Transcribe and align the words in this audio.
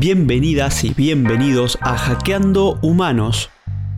Bienvenidas 0.00 0.84
y 0.84 0.94
bienvenidos 0.94 1.76
a 1.80 1.98
Hackeando 1.98 2.78
Humanos, 2.82 3.50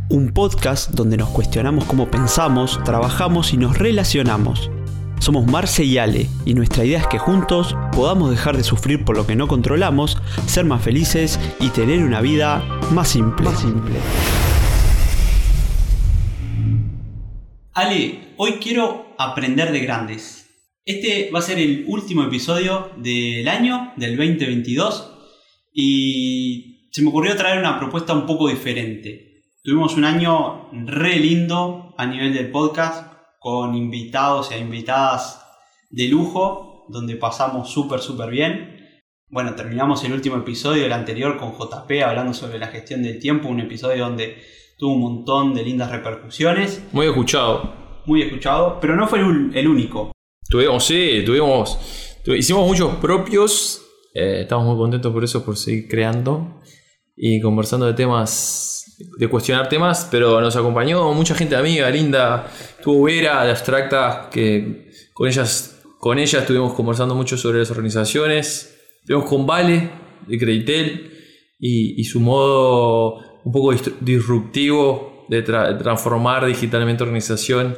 un 0.08 0.32
podcast 0.32 0.92
donde 0.92 1.18
nos 1.18 1.28
cuestionamos 1.28 1.84
cómo 1.84 2.10
pensamos, 2.10 2.82
trabajamos 2.84 3.52
y 3.52 3.58
nos 3.58 3.76
relacionamos. 3.76 4.70
Somos 5.18 5.46
Marce 5.46 5.84
y 5.84 5.98
Ale 5.98 6.26
y 6.46 6.54
nuestra 6.54 6.86
idea 6.86 7.00
es 7.00 7.06
que 7.06 7.18
juntos 7.18 7.76
podamos 7.92 8.30
dejar 8.30 8.56
de 8.56 8.64
sufrir 8.64 9.04
por 9.04 9.14
lo 9.14 9.26
que 9.26 9.36
no 9.36 9.46
controlamos, 9.46 10.16
ser 10.46 10.64
más 10.64 10.82
felices 10.82 11.38
y 11.60 11.68
tener 11.68 12.02
una 12.02 12.22
vida 12.22 12.64
más 12.92 13.10
simple. 13.10 13.50
Ale, 17.74 18.20
hoy 18.38 18.52
quiero 18.52 19.14
aprender 19.18 19.70
de 19.70 19.80
grandes. 19.80 20.48
Este 20.86 21.30
va 21.30 21.40
a 21.40 21.42
ser 21.42 21.58
el 21.58 21.84
último 21.88 22.22
episodio 22.22 22.88
del 22.96 23.46
año, 23.48 23.92
del 23.98 24.16
2022, 24.16 25.19
y 25.72 26.88
se 26.90 27.02
me 27.02 27.08
ocurrió 27.08 27.36
traer 27.36 27.58
una 27.58 27.78
propuesta 27.78 28.12
un 28.12 28.26
poco 28.26 28.48
diferente. 28.48 29.42
Tuvimos 29.62 29.96
un 29.96 30.04
año 30.04 30.70
re 30.72 31.16
lindo 31.16 31.94
a 31.96 32.06
nivel 32.06 32.32
del 32.32 32.50
podcast, 32.50 33.12
con 33.38 33.74
invitados 33.74 34.50
e 34.52 34.58
invitadas 34.58 35.46
de 35.90 36.08
lujo, 36.08 36.86
donde 36.88 37.16
pasamos 37.16 37.70
súper, 37.70 38.00
súper 38.00 38.30
bien. 38.30 38.76
Bueno, 39.28 39.54
terminamos 39.54 40.02
el 40.04 40.12
último 40.12 40.36
episodio 40.36 40.82
del 40.82 40.92
anterior 40.92 41.36
con 41.36 41.52
JP 41.52 41.90
hablando 42.04 42.34
sobre 42.34 42.58
la 42.58 42.66
gestión 42.68 43.02
del 43.02 43.18
tiempo, 43.18 43.48
un 43.48 43.60
episodio 43.60 44.04
donde 44.04 44.42
tuvo 44.76 44.94
un 44.94 45.00
montón 45.00 45.54
de 45.54 45.62
lindas 45.62 45.90
repercusiones. 45.90 46.82
Muy 46.92 47.06
escuchado. 47.06 47.72
Muy 48.06 48.22
escuchado, 48.22 48.78
pero 48.80 48.96
no 48.96 49.06
fue 49.06 49.20
el 49.20 49.68
único. 49.68 50.10
Tuvimos, 50.48 50.84
sí, 50.84 51.22
tuvimos, 51.24 51.78
hicimos 52.26 52.66
muchos 52.66 52.96
propios, 52.96 53.86
eh, 54.14 54.40
estamos 54.42 54.66
muy 54.66 54.76
contentos 54.76 55.12
por 55.12 55.24
eso, 55.24 55.44
por 55.44 55.56
seguir 55.56 55.88
creando 55.88 56.60
y 57.16 57.40
conversando 57.40 57.86
de 57.86 57.94
temas, 57.94 58.96
de 59.18 59.28
cuestionar 59.28 59.68
temas, 59.68 60.08
pero 60.10 60.40
nos 60.40 60.56
acompañó 60.56 61.12
mucha 61.12 61.34
gente 61.34 61.54
amiga, 61.54 61.88
linda, 61.90 62.50
tuvo 62.82 63.04
Vera 63.04 63.44
de 63.44 63.50
Abstracta, 63.50 64.28
que 64.32 64.90
con 65.12 65.28
ellas, 65.28 65.82
con 65.98 66.18
ella 66.18 66.40
estuvimos 66.40 66.72
conversando 66.72 67.14
mucho 67.14 67.36
sobre 67.36 67.58
las 67.58 67.70
organizaciones, 67.70 68.78
estuvimos 69.00 69.28
con 69.28 69.46
Vale 69.46 69.90
de 70.26 70.38
Creditel 70.38 71.12
y, 71.58 72.02
su 72.04 72.20
modo 72.20 73.18
un 73.44 73.52
poco 73.52 73.74
disruptivo 74.00 75.26
de, 75.28 75.42
transformar 75.42 76.46
digitalmente 76.46 77.02
organización 77.02 77.76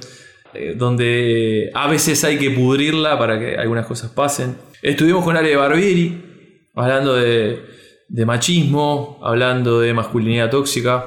eh, 0.55 0.75
donde 0.77 1.71
a 1.75 1.89
veces 1.89 2.23
hay 2.25 2.39
que 2.39 2.51
pudrirla 2.51 3.19
para 3.19 3.39
que 3.39 3.57
algunas 3.57 3.87
cosas 3.87 4.11
pasen. 4.11 4.57
Estuvimos 4.83 5.25
con 5.25 5.37
Ale 5.37 5.57
Barbieri, 5.57 6.69
hablando 6.75 7.15
de, 7.15 7.61
machismo, 8.27 9.19
hablando 9.23 9.81
de 9.81 9.95
masculinidad 9.95 10.51
tóxica. 10.51 11.07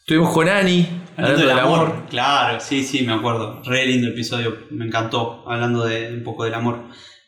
Estuvimos 0.00 0.32
con 0.32 0.48
Ani, 0.48 0.86
hablando, 1.16 1.46
del 1.46 1.58
amor. 1.58 2.06
Claro, 2.10 2.58
sí, 2.60 2.82
sí, 2.82 3.04
me 3.04 3.12
acuerdo. 3.12 3.62
Re 3.64 3.86
lindo 3.86 4.08
episodio, 4.08 4.56
me 4.70 4.86
encantó, 4.86 5.44
hablando 5.46 5.84
de 5.84 6.12
un 6.12 6.24
poco 6.24 6.44
del 6.44 6.54
amor. 6.54 6.80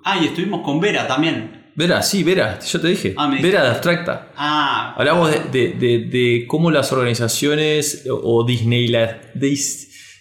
Ah, 0.05 0.19
y 0.21 0.27
estuvimos 0.27 0.63
con 0.63 0.81
Vera 0.81 1.07
también. 1.07 1.71
Vera, 1.77 2.03
sí, 2.03 2.23
Vera, 2.23 2.61
yo 2.61 2.81
te 2.81 2.89
dije. 2.89 3.15
Ah, 3.17 3.31
Vera 3.41 3.63
de 3.63 3.69
Abstracta. 3.69 4.33
Ah. 4.37 4.95
Hablamos 4.97 5.31
de, 5.53 6.45
cómo 6.49 6.71
las 6.71 6.93
organizaciones 6.93 8.07
o 8.11 8.45
Disney, 8.45 8.89
la, 8.89 9.21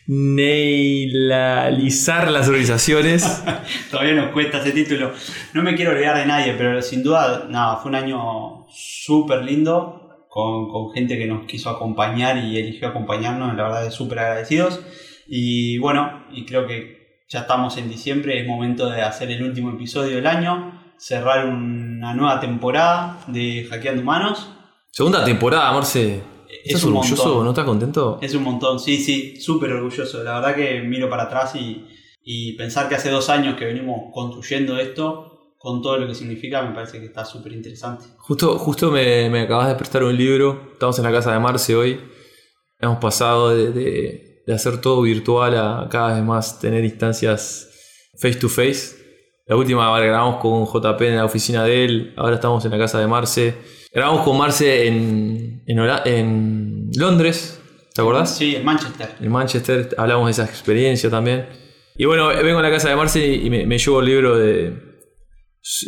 neilalizar 0.08 2.32
las 2.32 2.48
organizaciones. 2.48 3.44
Todavía 3.92 4.14
nos 4.14 4.32
cuesta 4.32 4.60
ese 4.60 4.72
título. 4.72 5.12
No 5.54 5.64
me 5.64 5.76
quiero 5.76 5.92
olvidar 5.92 6.18
de 6.18 6.26
nadie, 6.26 6.54
pero 6.58 6.82
sin 6.82 7.04
duda, 7.04 7.48
nada, 7.50 7.76
fue 7.78 7.90
un 7.90 7.96
año 7.96 8.66
súper 8.70 9.44
lindo, 9.44 10.28
con, 10.30 10.92
gente 10.94 11.18
que 11.18 11.28
nos 11.28 11.46
quiso 11.46 11.70
acompañar 11.70 12.38
y 12.38 12.58
eligió 12.58 12.88
acompañarnos, 12.88 13.56
la 13.56 13.64
verdad, 13.64 13.92
súper 13.92 14.20
agradecidos. 14.20 14.82
Y 15.28 15.78
bueno, 15.78 16.26
y 16.32 16.46
creo 16.46 16.68
que 16.68 17.24
ya 17.30 17.42
estamos 17.42 17.78
en 17.78 17.90
diciembre, 17.90 18.42
es 18.42 18.48
momento 18.48 18.90
de 18.90 19.02
hacer 19.02 19.32
el 19.32 19.44
último 19.44 19.72
episodio 19.72 20.16
del 20.16 20.28
año, 20.28 20.82
cerrar 20.98 21.46
una 21.46 22.14
nueva 22.14 22.40
temporada 22.40 23.20
de 23.28 23.68
Hackeando 23.70 24.02
Humanos. 24.02 24.50
Segunda 24.92 25.24
temporada, 25.24 25.72
Marce. 26.54 26.70
¿Estás 26.70 26.84
orgulloso? 26.86 27.44
¿No 27.44 27.50
estás 27.50 27.66
contento? 27.66 28.20
Es 28.22 28.36
un 28.36 28.44
montón, 28.44 28.80
sí, 28.80 28.98
sí, 28.98 29.40
súper 29.40 29.72
orgulloso. 29.74 30.24
La 30.24 30.40
verdad 30.40 30.56
que 30.56 30.82
miro 30.82 31.10
para 31.10 31.24
atrás 31.24 31.56
y, 31.56 31.86
y, 32.24 32.54
pensar 32.54 32.90
que 32.90 32.96
hace 32.96 33.10
dos 33.10 33.30
años 33.30 33.56
que 33.56 33.66
venimos 33.66 34.12
construyendo 34.14 34.78
esto, 34.78 35.56
con 35.58 35.82
todo 35.82 35.98
lo 35.98 36.08
que 36.08 36.16
significa, 36.16 36.62
me 36.62 36.74
parece 36.74 37.00
que 37.00 37.06
está 37.06 37.26
súper 37.26 37.54
interesante. 37.54 38.06
Justo, 38.18 38.58
justo 38.60 38.92
me, 38.92 39.30
me, 39.30 39.42
acabas 39.42 39.70
de 39.70 39.76
prestar 39.76 40.04
un 40.04 40.16
libro, 40.16 40.70
estamos 40.74 40.98
en 40.98 41.06
la 41.06 41.12
casa 41.12 41.32
de 41.34 41.40
Marce 41.40 41.76
hoy, 41.76 42.00
hemos 42.80 42.98
pasado 42.98 43.56
de, 43.56 43.72
de, 43.72 44.44
de 44.46 44.54
hacer 44.54 44.82
todo 44.82 45.02
virtual 45.02 45.56
a 45.58 45.88
cada 45.90 46.16
vez 46.16 46.24
más 46.24 46.60
tener 46.60 46.84
instancias 46.84 47.70
face 48.20 48.36
to 48.36 48.50
face. 48.50 49.02
La 49.46 49.56
última 49.56 50.00
grabamos 50.00 50.38
con 50.38 50.66
JP 50.66 51.02
en 51.02 51.18
la 51.18 51.26
oficina 51.26 51.64
de 51.64 51.86
él, 51.86 52.14
ahora 52.18 52.36
estamos 52.36 52.64
en 52.66 52.72
la 52.72 52.78
casa 52.78 53.00
de 53.00 53.08
Marce 53.08 53.83
Grabamos 53.94 54.26
con 54.26 54.38
Marce 54.40 54.88
en, 54.88 55.64
en, 55.68 56.90
Londres, 56.98 57.62
¿te 57.94 58.02
acordás? 58.02 58.36
Sí, 58.36 58.56
en 58.56 58.66
Manchester. 58.66 59.10
En 59.22 59.32
Manchester 59.32 59.90
hablamos 59.98 60.26
de 60.26 60.32
esa 60.32 60.46
experiencia 60.46 61.12
también. 61.12 61.46
Y 61.96 62.06
bueno, 62.06 62.30
vengo 62.30 62.58
a 62.58 62.64
la 62.64 62.72
casa 62.72 62.90
de 62.90 62.96
Marce 62.96 63.24
y 63.24 63.52
me, 63.52 63.78
llevo 63.78 64.00
el 64.00 64.06
libro 64.08 64.36
de 64.36 64.74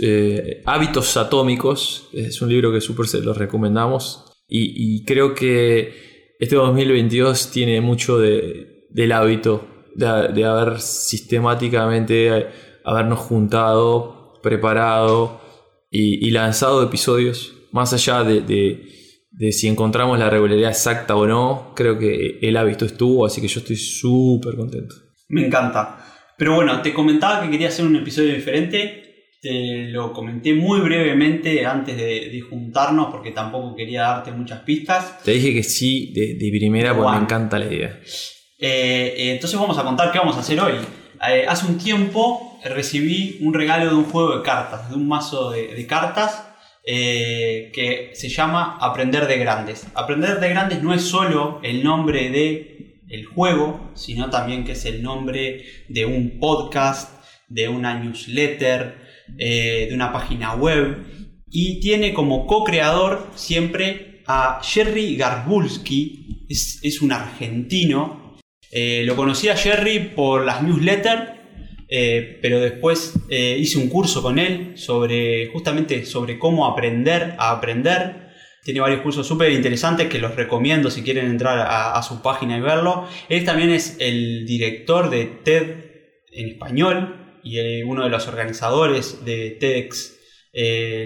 eh, 0.03 0.61
Hábitos 0.65 1.17
Atómicos. 1.17 2.09
Es 2.13 2.43
un 2.43 2.49
libro 2.49 2.71
que 2.71 2.79
súper 2.79 3.07
se 3.07 3.21
lo 3.21 3.33
recomendamos. 3.33 4.31
Y, 4.47 5.03
creo 5.05 5.33
que 5.33 6.35
este 6.39 6.55
2022 6.55 7.49
tiene 7.49 7.81
mucho 7.81 8.19
de, 8.19 8.85
del 8.91 9.11
hábito 9.13 9.67
de, 9.95 10.45
haber 10.45 10.79
sistemáticamente 10.79 12.51
habernos 12.83 13.17
juntado, 13.17 14.39
preparado 14.43 15.41
y 15.89 16.29
lanzado 16.29 16.83
episodios 16.83 17.54
más 17.75 17.91
allá 17.91 18.23
de, 18.23 19.51
si 19.51 19.67
encontramos 19.67 20.17
la 20.17 20.29
regularidad 20.29 20.71
exacta 20.71 21.15
o 21.17 21.27
no, 21.27 21.73
creo 21.75 21.99
que 21.99 22.39
el 22.41 22.55
hábito 22.55 22.85
estuvo, 22.85 23.25
así 23.25 23.41
que 23.41 23.49
yo 23.49 23.59
estoy 23.59 23.75
súper 23.75 24.55
contento. 24.55 24.95
Me 25.27 25.45
encanta. 25.45 25.97
Pero 26.37 26.55
bueno, 26.55 26.81
te 26.81 26.93
comentaba 26.93 27.43
que 27.43 27.51
quería 27.51 27.67
hacer 27.67 27.85
un 27.85 27.97
episodio 27.97 28.33
diferente. 28.33 29.27
Te 29.41 29.89
lo 29.89 30.13
comenté 30.13 30.53
muy 30.53 30.79
brevemente 30.79 31.65
antes 31.65 31.97
de, 31.97 32.41
juntarnos 32.49 33.07
porque 33.11 33.31
tampoco 33.31 33.75
quería 33.75 34.03
darte 34.03 34.31
muchas 34.31 34.61
pistas. 34.61 35.21
Te 35.23 35.31
dije 35.31 35.53
que 35.53 35.63
sí 35.63 36.13
de, 36.13 36.49
primera 36.57 36.95
porque 36.95 37.17
me 37.17 37.23
encanta 37.23 37.59
la 37.59 37.65
idea. 37.65 37.99
Eh, 38.57 39.15
eh, 39.17 39.31
entonces 39.33 39.59
vamos 39.59 39.77
a 39.77 39.83
contar 39.83 40.13
qué 40.13 40.19
vamos 40.19 40.37
a 40.37 40.39
hacer 40.39 40.61
hoy. 40.61 40.75
Eh, 41.29 41.45
hace 41.45 41.65
un 41.65 41.77
tiempo 41.77 42.57
recibí 42.63 43.37
un 43.41 43.53
regalo 43.53 43.89
de 43.89 43.95
un 43.95 44.05
juego 44.05 44.37
de 44.37 44.43
cartas, 44.43 44.89
de 44.89 44.95
un 44.95 45.07
mazo 45.09 45.51
de 45.51 45.85
cartas 45.85 46.54
eh, 46.87 47.71
que 47.73 48.11
se 48.13 48.29
llama 48.29 48.77
Aprender 48.79 49.27
de 49.27 49.39
Grandes. 49.39 49.87
Aprender 49.95 50.39
de 50.39 50.49
Grandes 50.49 50.83
no 50.83 50.93
es 50.93 51.01
solo 51.01 51.59
el 51.63 51.83
nombre 51.83 52.29
de 52.29 53.01
el 53.09 53.25
juego, 53.25 53.91
sino 53.95 54.29
también 54.29 54.63
que 54.63 54.73
es 54.73 54.85
el 54.85 55.01
nombre 55.01 55.63
de 55.89 56.05
un 56.05 56.39
podcast, 56.39 57.23
de 57.47 57.69
una 57.69 57.99
newsletter, 57.99 58.97
eh, 59.37 59.87
de 59.89 59.95
una 59.95 60.11
página 60.11 60.53
web. 60.53 60.97
Y 61.49 61.79
tiene 61.79 62.13
como 62.13 62.45
co-creador 62.45 63.31
siempre 63.35 64.21
a 64.27 64.61
Jerry 64.63 65.15
Garbulski, 65.15 66.45
es, 66.49 67.01
un 67.01 67.11
argentino. 67.11 68.37
Eh, 68.71 69.03
lo 69.05 69.15
conocí 69.15 69.49
a 69.49 69.55
Jerry 69.55 69.99
por 70.15 70.45
las 70.45 70.61
newsletters 70.61 71.34
eh, 71.87 72.39
pero 72.41 72.59
después 72.59 73.13
eh, 73.29 73.57
hice 73.59 73.77
un 73.77 73.89
curso 73.89 74.21
con 74.21 74.39
él 74.39 74.77
sobre 74.77 75.47
justamente 75.47 76.05
sobre 76.05 76.39
cómo 76.39 76.65
aprender 76.65 77.35
a 77.37 77.51
aprender. 77.51 78.25
Tiene 78.63 78.79
varios 78.79 79.01
cursos 79.01 79.27
súper 79.27 79.51
interesantes 79.51 80.07
que 80.07 80.17
los 80.17 80.35
recomiendo 80.35 80.89
si 80.89 81.03
quieren 81.03 81.27
entrar 81.27 81.59
a, 81.69 82.01
su 82.01 82.23
página 82.23 82.57
y 82.57 82.61
verlo. 82.61 83.07
Él 83.29 83.45
también 83.45 83.69
es 83.69 83.97
el 83.99 84.45
director 84.47 85.11
de 85.11 85.25
TED 85.25 85.75
en 86.31 86.49
español 86.49 87.39
y 87.43 87.59
eh, 87.59 87.83
uno 87.85 88.03
de 88.03 88.09
los 88.09 88.27
organizadores 88.27 89.23
de 89.23 89.51
TEDx 89.59 90.17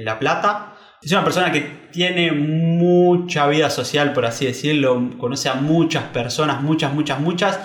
La 0.06 0.20
Plata. 0.20 0.78
Es 1.02 1.12
una 1.12 1.26
persona 1.26 1.52
que 1.52 1.90
tiene 1.92 2.32
mucha 2.32 3.46
vida 3.48 3.70
social, 3.70 4.14
por 4.14 4.26
así 4.26 4.46
decirlo, 4.46 5.10
conoce 5.18 5.50
a 5.50 5.56
muchas 5.56 6.06
personas, 6.06 6.62
muchas, 6.62 6.94
muchas, 6.94 7.20
muchas 7.20 7.60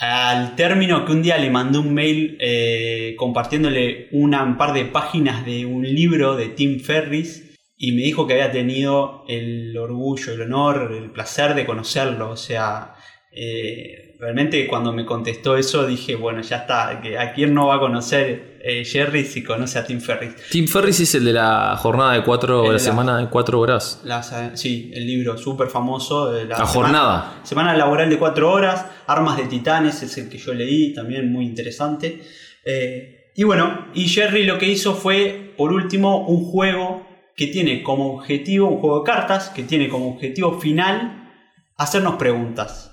al 0.00 0.56
término 0.56 1.04
que 1.04 1.12
un 1.12 1.22
día 1.22 1.36
le 1.36 1.50
mandó 1.50 1.80
un 1.80 1.92
mail 1.92 2.38
eh, 2.40 3.14
compartiéndole 3.18 4.08
un 4.12 4.56
par 4.56 4.72
de 4.72 4.86
páginas 4.86 5.44
de 5.44 5.66
un 5.66 5.82
libro 5.82 6.36
de 6.36 6.48
Tim 6.48 6.80
Ferris 6.80 7.58
y 7.76 7.92
me 7.92 8.02
dijo 8.02 8.26
que 8.26 8.32
había 8.32 8.50
tenido 8.50 9.24
el 9.28 9.76
orgullo, 9.76 10.32
el 10.32 10.40
honor, 10.40 10.92
el 10.96 11.10
placer 11.10 11.54
de 11.54 11.66
conocerlo. 11.66 12.30
O 12.30 12.36
sea, 12.36 12.94
eh, 13.30 14.16
realmente 14.18 14.66
cuando 14.66 14.92
me 14.92 15.04
contestó 15.04 15.56
eso 15.56 15.86
dije, 15.86 16.14
bueno, 16.14 16.40
ya 16.40 16.56
está, 16.56 17.00
que 17.02 17.18
a 17.18 17.34
quién 17.34 17.52
no 17.52 17.66
va 17.66 17.76
a 17.76 17.80
conocer 17.80 18.49
eh, 18.62 18.84
Jerry 18.84 19.24
si 19.24 19.42
conoce 19.42 19.78
a 19.78 19.84
Tim 19.84 20.00
Ferriss. 20.00 20.34
Tim 20.50 20.66
Ferriss 20.68 21.00
es 21.00 21.14
el 21.14 21.24
de 21.24 21.32
la 21.32 21.76
jornada 21.78 22.12
de 22.12 22.22
cuatro, 22.22 22.60
El 22.62 22.66
la 22.68 22.72
la- 22.74 22.78
semana 22.78 23.18
de 23.18 23.28
cuatro 23.28 23.58
horas. 23.60 24.02
Eh, 24.04 24.50
sí, 24.54 24.90
el 24.94 25.06
libro 25.06 25.36
súper 25.38 25.68
famoso. 25.68 26.30
De 26.30 26.44
la, 26.44 26.58
La 26.58 26.66
jornada. 26.66 27.40
Semana 27.42 27.74
laboral 27.76 28.08
de 28.10 28.18
cuatro 28.18 28.52
horas. 28.52 28.84
Armas 29.06 29.36
de 29.38 29.44
Titanes 29.44 30.02
es 30.02 30.16
el 30.18 30.28
que 30.28 30.38
yo 30.38 30.52
leí, 30.54 30.92
también 30.94 31.32
muy 31.32 31.44
interesante. 31.46 32.22
Eh, 32.64 33.32
y 33.34 33.44
bueno, 33.44 33.86
y 33.94 34.08
Jerry 34.08 34.44
lo 34.44 34.58
que 34.58 34.66
hizo 34.68 34.94
fue, 34.94 35.54
por 35.56 35.72
último, 35.72 36.26
un 36.26 36.44
juego 36.44 37.06
que 37.36 37.46
tiene 37.46 37.82
como 37.82 38.14
objetivo, 38.16 38.68
un 38.68 38.80
juego 38.80 38.98
de 39.00 39.04
cartas, 39.06 39.48
que 39.48 39.62
tiene 39.62 39.88
como 39.88 40.10
objetivo 40.10 40.60
final 40.60 41.30
hacernos 41.78 42.16
preguntas. 42.16 42.90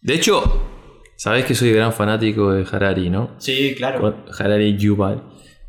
De 0.00 0.14
hecho, 0.14 0.71
sabés 1.22 1.44
que 1.44 1.54
soy 1.54 1.72
gran 1.72 1.92
fanático 1.92 2.52
de 2.52 2.66
Harari, 2.70 3.08
¿no? 3.10 3.30
Sí, 3.38 3.74
claro. 3.76 4.24
Harari 4.38 4.76
Yuval, 4.76 5.22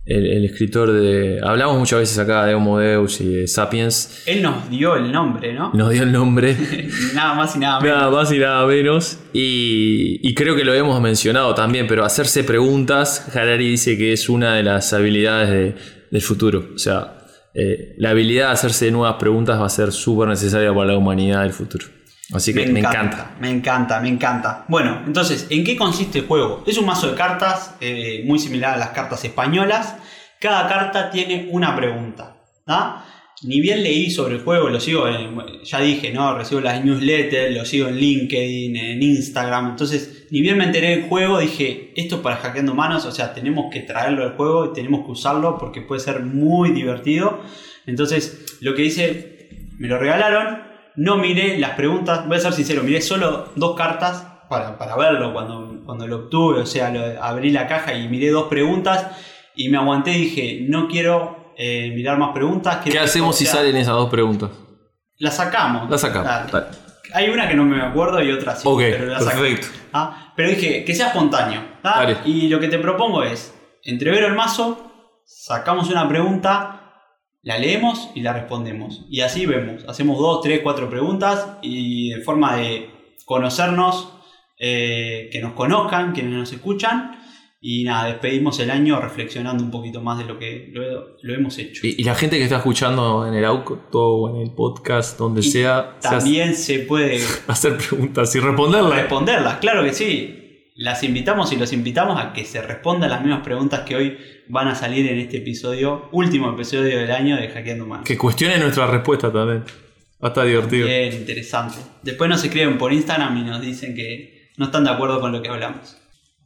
el, 0.05 0.25
el 0.25 0.45
escritor 0.45 0.91
de. 0.91 1.39
Hablamos 1.43 1.77
muchas 1.77 1.99
veces 1.99 2.17
acá 2.17 2.45
de 2.45 2.55
Homo 2.55 2.79
Deus 2.79 3.21
y 3.21 3.27
de 3.35 3.47
Sapiens. 3.47 4.23
Él 4.25 4.41
nos 4.41 4.69
dio 4.69 4.95
el 4.95 5.11
nombre, 5.11 5.53
¿no? 5.53 5.71
Nos 5.73 5.91
dio 5.91 6.03
el 6.03 6.11
nombre. 6.11 6.57
nada 7.13 7.33
más 7.35 7.55
y 7.55 7.59
nada 7.59 7.79
menos. 7.79 7.97
Nada 7.97 8.09
más 8.11 8.31
y 8.31 8.39
nada 8.39 8.65
menos. 8.65 9.19
Y, 9.31 10.19
y 10.27 10.33
creo 10.33 10.55
que 10.55 10.65
lo 10.65 10.73
hemos 10.73 10.99
mencionado 11.01 11.53
también, 11.53 11.85
pero 11.87 12.03
hacerse 12.03 12.43
preguntas, 12.43 13.35
Harari 13.35 13.69
dice 13.69 13.97
que 13.97 14.11
es 14.13 14.29
una 14.29 14.55
de 14.55 14.63
las 14.63 14.91
habilidades 14.93 15.49
de- 15.49 15.75
del 16.11 16.21
futuro. 16.21 16.69
O 16.75 16.77
sea, 16.77 17.19
eh, 17.53 17.93
la 17.97 18.09
habilidad 18.11 18.47
de 18.47 18.53
hacerse 18.53 18.89
nuevas 18.91 19.15
preguntas 19.19 19.59
va 19.61 19.65
a 19.67 19.69
ser 19.69 19.91
súper 19.91 20.27
necesaria 20.27 20.73
para 20.73 20.87
la 20.91 20.97
humanidad 20.97 21.41
del 21.43 21.53
futuro. 21.53 21.85
Así 22.31 22.53
que 22.53 22.65
me, 22.67 22.79
encanta. 22.79 23.35
Me 23.39 23.49
encanta, 23.49 23.99
me 23.99 24.07
encanta. 24.09 24.65
Bueno, 24.67 25.01
entonces, 25.05 25.47
¿en 25.49 25.63
qué 25.63 25.75
consiste 25.75 26.19
el 26.19 26.25
juego? 26.27 26.63
Es 26.65 26.77
un 26.77 26.85
mazo 26.85 27.09
de 27.09 27.15
cartas 27.17 27.75
eh, 27.81 28.23
muy 28.25 28.39
similar 28.39 28.75
a 28.75 28.77
las 28.77 28.89
cartas 28.89 29.23
españolas. 29.25 29.95
Cada 30.39 30.67
carta 30.67 31.09
tiene 31.11 31.47
una 31.51 31.75
pregunta. 31.75 32.37
Ni 33.43 33.59
bien 33.59 33.83
leí 33.83 34.09
sobre 34.09 34.35
el 34.35 34.41
juego, 34.41 34.69
lo 34.69 34.79
sigo, 34.79 35.05
en- 35.07 35.35
ya 35.65 35.81
dije, 35.81 36.13
¿no? 36.13 36.37
Recibo 36.37 36.61
las 36.61 36.83
newsletters, 36.83 37.53
lo 37.53 37.65
sigo 37.65 37.89
en 37.89 37.97
LinkedIn, 37.97 38.77
en 38.77 39.03
Instagram. 39.03 39.71
Entonces, 39.71 40.27
ni 40.31 40.39
bien 40.39 40.57
me 40.57 40.63
enteré 40.63 40.91
del 40.95 41.03
juego, 41.09 41.39
dije, 41.39 41.91
esto 41.97 42.15
es 42.15 42.21
para 42.21 42.37
hackeando 42.37 42.73
manos, 42.73 43.05
o 43.05 43.11
sea, 43.11 43.33
tenemos 43.33 43.65
que 43.71 43.81
traerlo 43.81 44.23
al 44.23 44.37
juego 44.37 44.67
y 44.67 44.73
tenemos 44.73 45.03
que 45.05 45.11
usarlo 45.11 45.57
porque 45.57 45.81
puede 45.81 45.99
ser 45.99 46.21
muy 46.21 46.71
divertido. 46.71 47.41
Entonces, 47.85 48.57
lo 48.61 48.73
que 48.75 48.83
hice, 48.85 49.49
me 49.77 49.89
lo 49.89 49.99
regalaron, 49.99 50.59
no 50.95 51.17
miré 51.17 51.57
las 51.57 51.71
preguntas, 51.71 52.27
voy 52.27 52.37
a 52.37 52.39
ser 52.39 52.53
sincero, 52.53 52.83
miré 52.83 53.01
solo 53.01 53.49
dos 53.55 53.75
cartas 53.75 54.27
para, 54.49 54.77
para 54.77 54.95
verlo 54.95 55.33
cuando, 55.33 55.81
cuando 55.85 56.07
lo 56.07 56.17
obtuve, 56.17 56.61
o 56.61 56.65
sea, 56.65 56.89
lo- 56.89 57.21
abrí 57.23 57.51
la 57.51 57.67
caja 57.67 57.93
y 57.93 58.07
miré 58.07 58.29
dos 58.29 58.47
preguntas 58.47 59.07
y 59.55 59.69
me 59.69 59.77
aguanté 59.77 60.11
y 60.11 60.21
dije, 60.25 60.65
no 60.67 60.87
quiero 60.87 61.53
eh, 61.57 61.91
mirar 61.95 62.17
más 62.17 62.31
preguntas. 62.33 62.77
¿Qué 62.83 62.97
hacemos 62.99 63.35
si 63.37 63.45
salen 63.45 63.75
esas 63.77 63.93
dos 63.95 64.09
preguntas? 64.09 64.49
Las 65.17 65.35
sacamos. 65.37 65.89
La 65.89 65.97
sacamos. 65.97 66.29
Hay 67.13 67.29
una 67.29 67.47
que 67.47 67.53
no 67.53 67.63
me 67.63 67.79
acuerdo 67.81 68.21
y 68.21 68.31
otra 68.31 68.55
sí. 68.55 68.63
Ok, 68.67 68.79
pero 68.79 69.05
la 69.07 69.19
perfecto. 69.19 69.67
Ah, 69.93 70.33
Pero 70.35 70.49
dije, 70.49 70.83
que 70.83 70.95
sea 70.95 71.07
espontáneo. 71.07 71.61
Y 72.25 72.47
lo 72.47 72.59
que 72.59 72.67
te 72.67 72.79
propongo 72.79 73.21
es, 73.23 73.53
entrevero 73.83 74.25
el 74.25 74.33
mazo, 74.33 74.91
sacamos 75.25 75.89
una 75.91 76.07
pregunta, 76.07 76.82
la 77.43 77.57
leemos 77.59 78.09
y 78.15 78.21
la 78.21 78.33
respondemos. 78.33 79.05
Y 79.09 79.19
así 79.21 79.45
vemos. 79.45 79.83
Hacemos 79.87 80.17
dos, 80.17 80.41
tres, 80.41 80.61
cuatro 80.63 80.89
preguntas 80.89 81.57
y 81.61 82.09
de 82.09 82.21
forma 82.21 82.55
de 82.57 82.89
conocernos, 83.25 84.13
eh, 84.59 85.29
que 85.31 85.39
nos 85.41 85.53
conozcan, 85.53 86.13
quienes 86.13 86.33
nos 86.33 86.51
escuchan. 86.53 87.19
Y 87.65 87.85
nada, 87.85 88.07
despedimos 88.09 88.59
el 88.59 88.69
año 88.71 88.99
reflexionando 88.99 89.63
un 89.63 89.71
poquito 89.71 90.01
más 90.01 90.17
de 90.17 90.25
lo 90.25 90.37
que 90.37 90.69
lo, 90.73 91.15
lo 91.21 91.33
hemos 91.33 91.57
hecho. 91.57 91.87
Y, 91.87 91.95
y 91.97 92.03
la 92.03 92.13
gente 92.13 92.37
que 92.37 92.43
está 92.43 92.57
escuchando 92.57 93.25
en 93.25 93.33
el 93.33 93.45
auto 93.45 93.79
o 93.93 94.29
en 94.35 94.41
el 94.41 94.51
podcast, 94.51 95.17
donde 95.17 95.39
Y 95.39 95.43
sea, 95.43 95.95
se 95.99 96.07
hace- 96.09 96.17
También 96.17 96.55
se 96.55 96.79
puede 96.79 97.19
hacer 97.47 97.77
preguntas 97.77 98.35
y 98.35 98.39
responderlas. 98.41 98.93
responderlas, 98.93 99.57
claro 99.59 99.81
que 99.83 99.93
sí. 99.93 100.42
Las 100.75 101.03
invitamos 101.03 101.51
y 101.51 101.55
los 101.55 101.71
invitamos 101.71 102.19
a 102.19 102.33
que 102.33 102.45
se 102.45 102.59
respondan 102.61 103.11
las 103.11 103.21
mismas 103.21 103.43
preguntas 103.43 103.81
que 103.81 103.95
hoy 103.95 104.17
van 104.47 104.67
a 104.67 104.75
salir 104.75 105.07
en 105.07 105.19
este 105.19 105.37
episodio, 105.37 106.09
último 106.11 106.51
episodio 106.51 106.97
del 106.97 107.11
año 107.11 107.35
de 107.35 107.47
Hackeando 107.49 107.85
Humanos. 107.85 108.07
Que 108.07 108.17
cuestionen 108.17 108.59
nuestra 108.59 108.87
respuesta 108.87 109.31
también. 109.31 109.63
Va 110.23 110.29
a 110.29 110.31
estar 110.31 110.45
divertido. 110.47 110.87
Bien, 110.87 111.13
interesante. 111.13 111.75
Después 112.01 112.27
nos 112.27 112.43
escriben 112.43 112.79
por 112.79 112.91
Instagram 112.91 113.37
y 113.37 113.41
nos 113.43 113.61
dicen 113.61 113.93
que 113.93 114.51
no 114.57 114.65
están 114.65 114.83
de 114.83 114.89
acuerdo 114.89 115.21
con 115.21 115.31
lo 115.31 115.43
que 115.43 115.49
hablamos. 115.49 115.97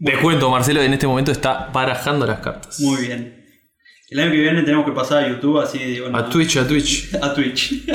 Te 0.03 0.17
cuento, 0.19 0.49
Marcelo 0.49 0.81
en 0.81 0.93
este 0.93 1.07
momento 1.07 1.31
está 1.31 1.69
barajando 1.73 2.25
las 2.25 2.39
cartas. 2.39 2.81
Muy 2.81 3.03
bien. 3.03 3.45
El 4.09 4.19
año 4.19 4.31
que 4.31 4.37
viene 4.37 4.61
tenemos 4.63 4.85
que 4.85 4.91
pasar 4.91 5.23
a 5.23 5.29
YouTube, 5.29 5.59
así 5.59 5.79
de, 5.79 6.01
bueno, 6.01 6.17
A 6.17 6.29
Twitch, 6.29 6.57
a 6.57 6.67
Twitch. 6.67 7.13
A 7.21 7.33
Twitch. 7.33 7.85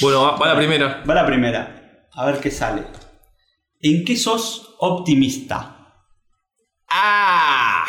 Bueno, 0.00 0.22
va, 0.22 0.36
va 0.36 0.48
la 0.48 0.56
primera. 0.56 1.02
Va 1.08 1.14
la 1.14 1.26
primera. 1.26 2.06
A 2.12 2.26
ver 2.26 2.38
qué 2.38 2.50
sale. 2.50 2.82
¿En 3.80 4.04
qué 4.04 4.16
sos 4.16 4.67
optimista? 4.78 5.76
¡Ah! 6.88 7.84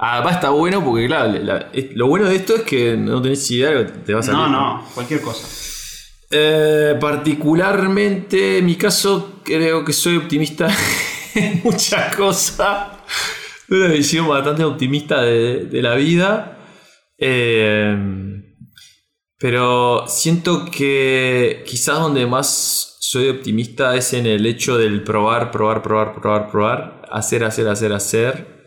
Ah, 0.00 0.20
va, 0.20 0.30
está 0.30 0.50
bueno 0.50 0.82
porque, 0.84 1.06
claro, 1.06 1.32
la- 1.42 1.70
es- 1.72 1.94
lo 1.96 2.06
bueno 2.06 2.28
de 2.28 2.36
esto 2.36 2.54
es 2.56 2.62
que 2.62 2.96
no 2.96 3.20
tenés 3.20 3.50
idea 3.50 3.70
de 3.70 3.74
lo 3.74 3.86
que 3.86 3.92
te 3.98 4.14
va 4.14 4.20
a 4.20 4.22
salir. 4.22 4.40
No, 4.40 4.48
no, 4.48 4.84
cualquier 4.94 5.20
cosa. 5.20 5.46
Eh, 6.30 6.96
particularmente, 7.00 8.58
en 8.58 8.66
mi 8.66 8.76
caso, 8.76 9.40
creo 9.44 9.84
que 9.84 9.92
soy 9.92 10.16
optimista 10.16 10.68
en 11.34 11.60
muchas 11.64 12.14
cosas. 12.14 12.88
Una 13.70 13.88
visión 13.88 14.28
bastante 14.28 14.64
optimista 14.64 15.20
de, 15.22 15.64
de 15.66 15.82
la 15.82 15.94
vida. 15.94 16.58
Eh, 17.18 18.37
pero 19.38 20.06
siento 20.08 20.66
que 20.66 21.62
quizás 21.66 22.00
donde 22.00 22.26
más 22.26 22.96
soy 23.00 23.28
optimista 23.28 23.96
es 23.96 24.12
en 24.12 24.26
el 24.26 24.44
hecho 24.44 24.76
del 24.76 25.02
probar, 25.02 25.50
probar, 25.50 25.82
probar, 25.82 26.20
probar, 26.20 26.50
probar, 26.50 27.02
hacer, 27.10 27.44
hacer, 27.44 27.68
hacer, 27.68 27.92
hacer. 27.92 28.58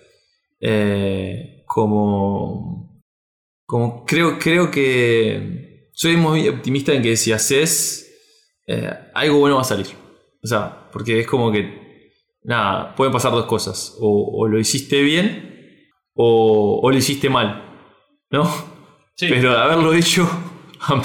Eh, 0.59 1.63
como, 1.67 3.03
como 3.65 4.05
creo, 4.05 4.39
creo 4.39 4.71
que 4.71 5.89
soy 5.93 6.17
muy 6.17 6.47
optimista 6.47 6.93
en 6.93 7.01
que 7.01 7.17
si 7.17 7.31
haces 7.31 8.11
eh, 8.65 8.89
algo 9.13 9.39
bueno 9.39 9.55
va 9.55 9.61
a 9.61 9.65
salir. 9.65 9.87
O 10.43 10.47
sea, 10.47 10.89
porque 10.91 11.19
es 11.19 11.27
como 11.27 11.51
que, 11.51 12.11
nada, 12.43 12.95
pueden 12.95 13.13
pasar 13.13 13.31
dos 13.31 13.45
cosas. 13.45 13.95
O, 13.99 14.39
o 14.41 14.47
lo 14.47 14.57
hiciste 14.59 15.01
bien 15.01 15.89
o, 16.15 16.79
o 16.81 16.89
lo 16.89 16.97
hiciste 16.97 17.29
mal. 17.29 17.67
¿No? 18.31 18.45
Sí, 19.15 19.27
Pero 19.29 19.51
de 19.51 19.57
haberlo 19.57 19.93
hecho, 19.93 20.27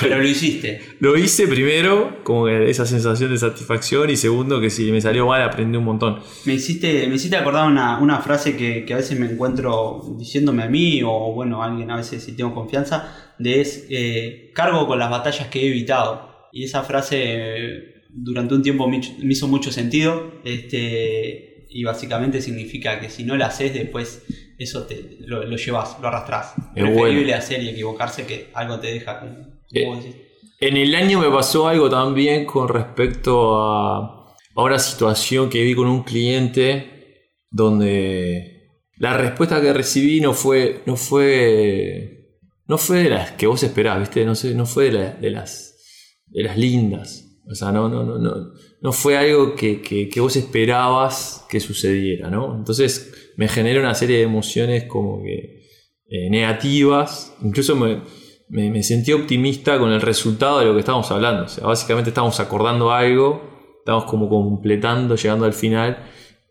pero 0.00 0.18
lo 0.18 0.28
hiciste. 0.28 0.80
lo 1.00 1.16
hice 1.16 1.46
primero, 1.46 2.20
como 2.24 2.46
que 2.46 2.70
esa 2.70 2.86
sensación 2.86 3.30
de 3.30 3.38
satisfacción, 3.38 4.10
y 4.10 4.16
segundo, 4.16 4.60
que 4.60 4.70
si 4.70 4.90
me 4.90 5.00
salió 5.00 5.26
mal 5.26 5.42
aprendí 5.42 5.76
un 5.76 5.84
montón. 5.84 6.20
Me 6.44 6.54
hiciste, 6.54 7.06
me 7.06 7.16
hiciste 7.16 7.36
acordar 7.36 7.68
una, 7.68 7.98
una 7.98 8.18
frase 8.20 8.56
que, 8.56 8.84
que 8.84 8.94
a 8.94 8.96
veces 8.96 9.18
me 9.18 9.26
encuentro 9.26 10.16
diciéndome 10.18 10.62
a 10.62 10.68
mí, 10.68 11.02
o 11.04 11.32
bueno, 11.32 11.62
a 11.62 11.66
alguien 11.66 11.90
a 11.90 11.96
veces 11.96 12.22
si 12.24 12.32
tengo 12.32 12.54
confianza, 12.54 13.34
de 13.38 13.60
es 13.60 13.86
eh, 13.90 14.50
cargo 14.54 14.86
con 14.86 14.98
las 14.98 15.10
batallas 15.10 15.48
que 15.48 15.60
he 15.60 15.68
evitado. 15.68 16.48
Y 16.52 16.64
esa 16.64 16.82
frase 16.82 17.18
eh, 17.22 17.94
durante 18.10 18.54
un 18.54 18.62
tiempo 18.62 18.88
me, 18.88 18.98
me 18.98 19.32
hizo 19.32 19.46
mucho 19.48 19.70
sentido. 19.70 20.32
Este, 20.44 21.66
y 21.68 21.84
básicamente 21.84 22.40
significa 22.40 23.00
que 23.00 23.10
si 23.10 23.24
no 23.24 23.36
la 23.36 23.46
haces, 23.46 23.74
después 23.74 24.24
eso 24.58 24.86
te, 24.86 25.18
lo, 25.20 25.44
lo 25.44 25.56
llevas, 25.56 25.98
lo 26.00 26.08
arrastras. 26.08 26.54
Es 26.74 26.82
Preferible 26.82 27.22
bueno. 27.24 27.36
hacer 27.36 27.62
y 27.62 27.68
equivocarse 27.68 28.24
que 28.24 28.48
algo 28.54 28.80
te 28.80 28.88
deja 28.88 29.20
como, 29.20 29.55
Eh. 29.72 29.84
En 30.60 30.76
el 30.76 30.94
año 30.94 31.20
me 31.20 31.28
pasó 31.30 31.68
algo 31.68 31.90
también 31.90 32.46
con 32.46 32.68
respecto 32.68 33.56
a, 33.58 33.98
a 34.54 34.62
una 34.62 34.78
situación 34.78 35.50
que 35.50 35.62
vi 35.62 35.74
con 35.74 35.86
un 35.86 36.02
cliente 36.02 37.28
donde 37.50 38.70
la 38.98 39.16
respuesta 39.16 39.60
que 39.60 39.72
recibí 39.72 40.20
no 40.20 40.32
fue 40.32 40.82
no 40.86 40.96
fue 40.96 42.12
no 42.68 42.78
fue 42.78 43.04
de 43.04 43.10
las 43.10 43.32
que 43.32 43.46
vos 43.46 43.62
esperabas, 43.62 44.00
¿viste? 44.00 44.24
No 44.24 44.34
sé, 44.34 44.54
no 44.54 44.66
fue 44.66 44.84
de, 44.86 44.92
la- 44.92 45.10
de 45.12 45.30
las 45.30 45.74
de 46.26 46.42
las 46.42 46.56
lindas. 46.56 47.22
O 47.48 47.54
sea, 47.54 47.70
no, 47.70 47.88
no, 47.88 48.02
no, 48.02 48.18
no, 48.18 48.34
no 48.80 48.92
fue 48.92 49.16
algo 49.16 49.54
que, 49.54 49.80
que- 49.80 50.08
que 50.08 50.20
vos 50.20 50.34
esperabas 50.36 51.44
que 51.48 51.60
sucediera, 51.60 52.28
¿no? 52.28 52.56
Entonces 52.56 53.32
me 53.36 53.46
genera 53.48 53.78
una 53.80 53.94
serie 53.94 54.16
de 54.16 54.22
emociones 54.24 54.84
como 54.84 55.22
que 55.22 55.62
eh, 56.08 56.28
negativas. 56.30 57.36
Incluso 57.42 57.76
me, 57.76 58.00
me, 58.48 58.82
sentí 58.82 59.12
optimista 59.12 59.78
con 59.78 59.92
el 59.92 60.00
resultado 60.00 60.60
de 60.60 60.66
lo 60.66 60.74
que 60.74 60.80
estábamos 60.80 61.10
hablando. 61.10 61.44
O 61.44 61.48
sea, 61.48 61.66
básicamente 61.66 62.10
estábamos 62.10 62.38
acordando 62.40 62.92
algo, 62.92 63.76
estábamos 63.78 64.08
como 64.08 64.28
completando, 64.28 65.16
llegando 65.16 65.44
al 65.44 65.52
final. 65.52 65.98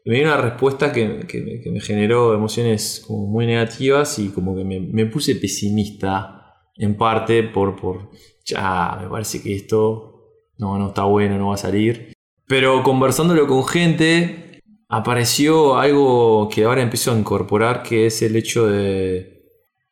Me 0.04 0.16
dio 0.16 0.25
una 0.25 0.38
respuesta 0.38 0.92
que, 0.92 1.25
que 1.28 1.62
que 1.62 1.72
me 1.72 1.80
generó 1.80 2.34
emociones 2.34 3.04
como 3.08 3.28
muy 3.28 3.46
negativas 3.46 4.20
y 4.20 4.30
como 4.30 4.56
que 4.56 4.64
me, 4.64 4.80
me 4.80 5.06
puse 5.08 5.36
pesimista 5.36 6.54
en 6.78 6.96
parte 6.96 7.44
por, 7.44 7.75
por, 7.75 8.10
ya, 8.46 9.00
me 9.02 9.10
parece 9.10 9.42
que 9.42 9.56
esto 9.56 10.16
no, 10.58 10.78
no 10.78 10.90
está 10.90 11.04
bueno, 11.04 11.38
no 11.38 11.48
va 11.48 11.56
a 11.56 11.58
salir. 11.58 12.14
Pero 12.48 12.84
conversándolo 12.84 13.48
con 13.48 13.66
gente, 13.66 14.62
apareció 14.88 15.78
algo 15.78 16.50
que 16.50 16.66
ahora 16.66 16.82
empiezo 16.82 17.12
a 17.12 17.18
incorporar, 17.18 17.82
que 17.82 18.06
es 18.06 18.22
el 18.22 18.36
hecho 18.36 18.68
de, 18.68 19.35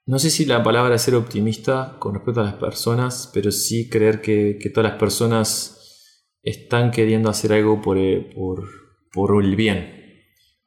no 0.05 0.19
sé 0.19 0.29
si 0.29 0.45
la 0.45 0.61
palabra 0.63 0.95
es 0.95 1.01
ser 1.01 1.15
optimista 1.15 1.95
con 1.99 2.13
respecto 2.13 2.41
a 2.41 2.45
las 2.45 2.55
personas, 2.55 3.29
pero 3.33 3.51
sí 3.51 3.89
creer 3.89 4.21
que, 4.21 4.57
que 4.61 4.69
todas 4.69 4.91
las 4.91 4.99
personas 4.99 5.79
están 6.41 6.91
queriendo 6.91 7.29
hacer 7.29 7.53
algo 7.53 7.81
por, 7.81 7.97
eh, 7.97 8.29
por, 8.35 8.67
por 9.11 9.43
el 9.43 9.55
bien. 9.55 10.03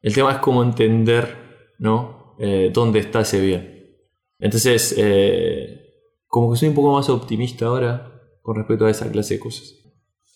El 0.00 0.14
tema 0.14 0.33
es 0.33 0.38
cómo 0.38 0.62
entender, 0.62 1.75
¿no? 1.78 2.37
Eh, 2.38 2.71
dónde 2.73 3.00
está 3.00 3.21
ese 3.21 3.40
bien. 3.40 3.97
Entonces, 4.38 4.95
eh, 4.97 5.87
como 6.26 6.52
que 6.52 6.59
soy 6.59 6.69
un 6.69 6.75
poco 6.75 6.95
más 6.95 7.09
optimista 7.09 7.66
ahora 7.66 8.12
con 8.43 8.57
respecto 8.57 8.87
a 8.87 8.90
esa 8.90 9.11
clase 9.11 9.35
de 9.35 9.40
cosas. 9.40 9.75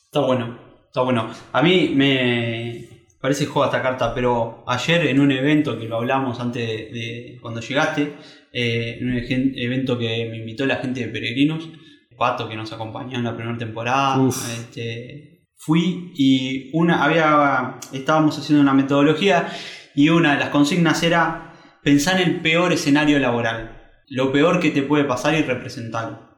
Está 0.05 0.21
bueno, 0.21 0.59
está 0.87 1.03
bueno. 1.03 1.31
A 1.53 1.63
mí 1.63 1.93
me 1.95 2.89
parece 3.21 3.47
juega 3.47 3.69
esta 3.69 3.83
carta, 3.83 4.15
pero 4.15 4.65
ayer 4.67 5.07
en 5.07 5.21
un 5.21 5.31
evento 5.31 5.79
que 5.79 5.85
lo 5.85 5.97
hablamos 5.97 6.41
antes 6.41 6.67
de, 6.93 7.39
cuando 7.41 7.61
llegaste, 7.61 8.15
eh, 8.53 8.99
en 9.01 9.11
un 9.11 9.17
evento 9.57 9.99
que 9.99 10.29
me 10.31 10.39
invitó 10.39 10.67
la 10.67 10.77
gente 10.77 11.01
de 11.01 11.09
Peregrinos, 11.09 11.69
Pato 12.17 12.49
que 12.49 12.57
nos 12.57 12.71
acompañó 12.73 13.17
en 13.17 13.25
la 13.25 13.35
primera 13.35 13.57
temporada, 13.57 14.29
este, 14.29 15.47
fui 15.57 16.13
y 16.15 16.69
una 16.75 17.03
había 17.03 17.79
estábamos 17.95 18.39
haciendo 18.39 18.61
una 18.61 18.75
metodología 18.75 19.49
y 19.95 20.11
una 20.11 20.35
de 20.35 20.41
las 20.41 20.51
consignas 20.51 21.03
era 21.03 21.55
pensar 21.83 22.21
en 22.21 22.29
el 22.29 22.41
peor 22.41 22.75
escenario 22.75 23.19
laboral 23.19 23.81
lo 24.11 24.33
peor 24.33 24.61
que 24.61 24.71
te 24.71 24.83
puede 24.83 25.05
pasar 25.05 25.35
y 25.35 25.43
representarlo. 25.43 26.29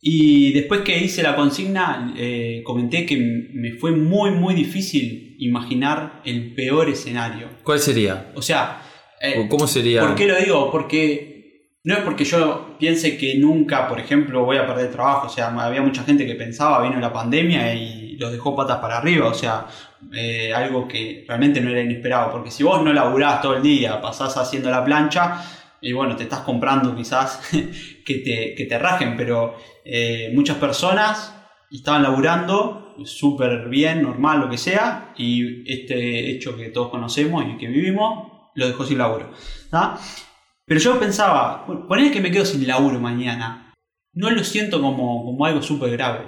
Y 0.00 0.52
después 0.52 0.82
que 0.82 0.96
hice 0.96 1.22
la 1.22 1.34
consigna, 1.34 2.14
eh, 2.16 2.62
comenté 2.64 3.04
que 3.04 3.16
me 3.52 3.72
fue 3.72 3.90
muy, 3.90 4.30
muy 4.30 4.54
difícil 4.54 5.36
imaginar 5.40 6.22
el 6.24 6.54
peor 6.54 6.88
escenario. 6.88 7.48
¿Cuál 7.64 7.80
sería? 7.80 8.30
O 8.36 8.42
sea, 8.42 8.80
eh, 9.20 9.46
¿cómo 9.50 9.66
sería? 9.66 10.00
¿Por 10.00 10.14
qué 10.14 10.26
lo 10.26 10.36
digo? 10.36 10.70
Porque 10.70 11.37
no 11.84 11.94
es 11.94 12.00
porque 12.00 12.24
yo 12.24 12.76
piense 12.78 13.16
que 13.16 13.36
nunca, 13.36 13.88
por 13.88 14.00
ejemplo, 14.00 14.44
voy 14.44 14.56
a 14.56 14.66
perder 14.66 14.90
trabajo. 14.90 15.26
O 15.26 15.30
sea, 15.30 15.48
había 15.48 15.80
mucha 15.80 16.02
gente 16.02 16.26
que 16.26 16.34
pensaba, 16.34 16.82
vino 16.82 17.00
la 17.00 17.12
pandemia 17.12 17.74
y 17.74 18.16
los 18.16 18.32
dejó 18.32 18.54
patas 18.54 18.78
para 18.78 18.98
arriba. 18.98 19.28
O 19.28 19.34
sea, 19.34 19.66
eh, 20.12 20.52
algo 20.52 20.86
que 20.88 21.24
realmente 21.26 21.60
no 21.60 21.70
era 21.70 21.80
inesperado. 21.80 22.32
Porque 22.32 22.50
si 22.50 22.62
vos 22.62 22.82
no 22.82 22.92
laburás 22.92 23.40
todo 23.40 23.56
el 23.56 23.62
día, 23.62 24.00
pasás 24.00 24.36
haciendo 24.36 24.70
la 24.70 24.84
plancha, 24.84 25.42
y 25.80 25.92
bueno, 25.92 26.16
te 26.16 26.24
estás 26.24 26.40
comprando 26.40 26.94
quizás 26.96 27.40
que, 28.04 28.14
te, 28.16 28.54
que 28.56 28.66
te 28.68 28.78
rajen, 28.78 29.16
pero 29.16 29.56
eh, 29.84 30.32
muchas 30.34 30.56
personas 30.56 31.34
estaban 31.70 32.02
laburando 32.02 32.96
súper 33.04 33.68
bien, 33.68 34.02
normal, 34.02 34.40
lo 34.40 34.50
que 34.50 34.58
sea, 34.58 35.12
y 35.16 35.70
este 35.70 36.30
hecho 36.30 36.56
que 36.56 36.70
todos 36.70 36.90
conocemos 36.90 37.44
y 37.48 37.56
que 37.56 37.68
vivimos, 37.68 38.50
lo 38.54 38.66
dejó 38.66 38.84
sin 38.84 38.98
laburo. 38.98 39.30
Pero 40.68 40.80
yo 40.80 41.00
pensaba, 41.00 41.66
poner 41.66 42.12
que 42.12 42.20
me 42.20 42.30
quedo 42.30 42.44
sin 42.44 42.66
laburo 42.66 43.00
mañana, 43.00 43.72
no 44.12 44.30
lo 44.30 44.44
siento 44.44 44.80
como, 44.80 45.24
como 45.24 45.44
algo 45.46 45.62
súper 45.62 45.90
grave. 45.90 46.26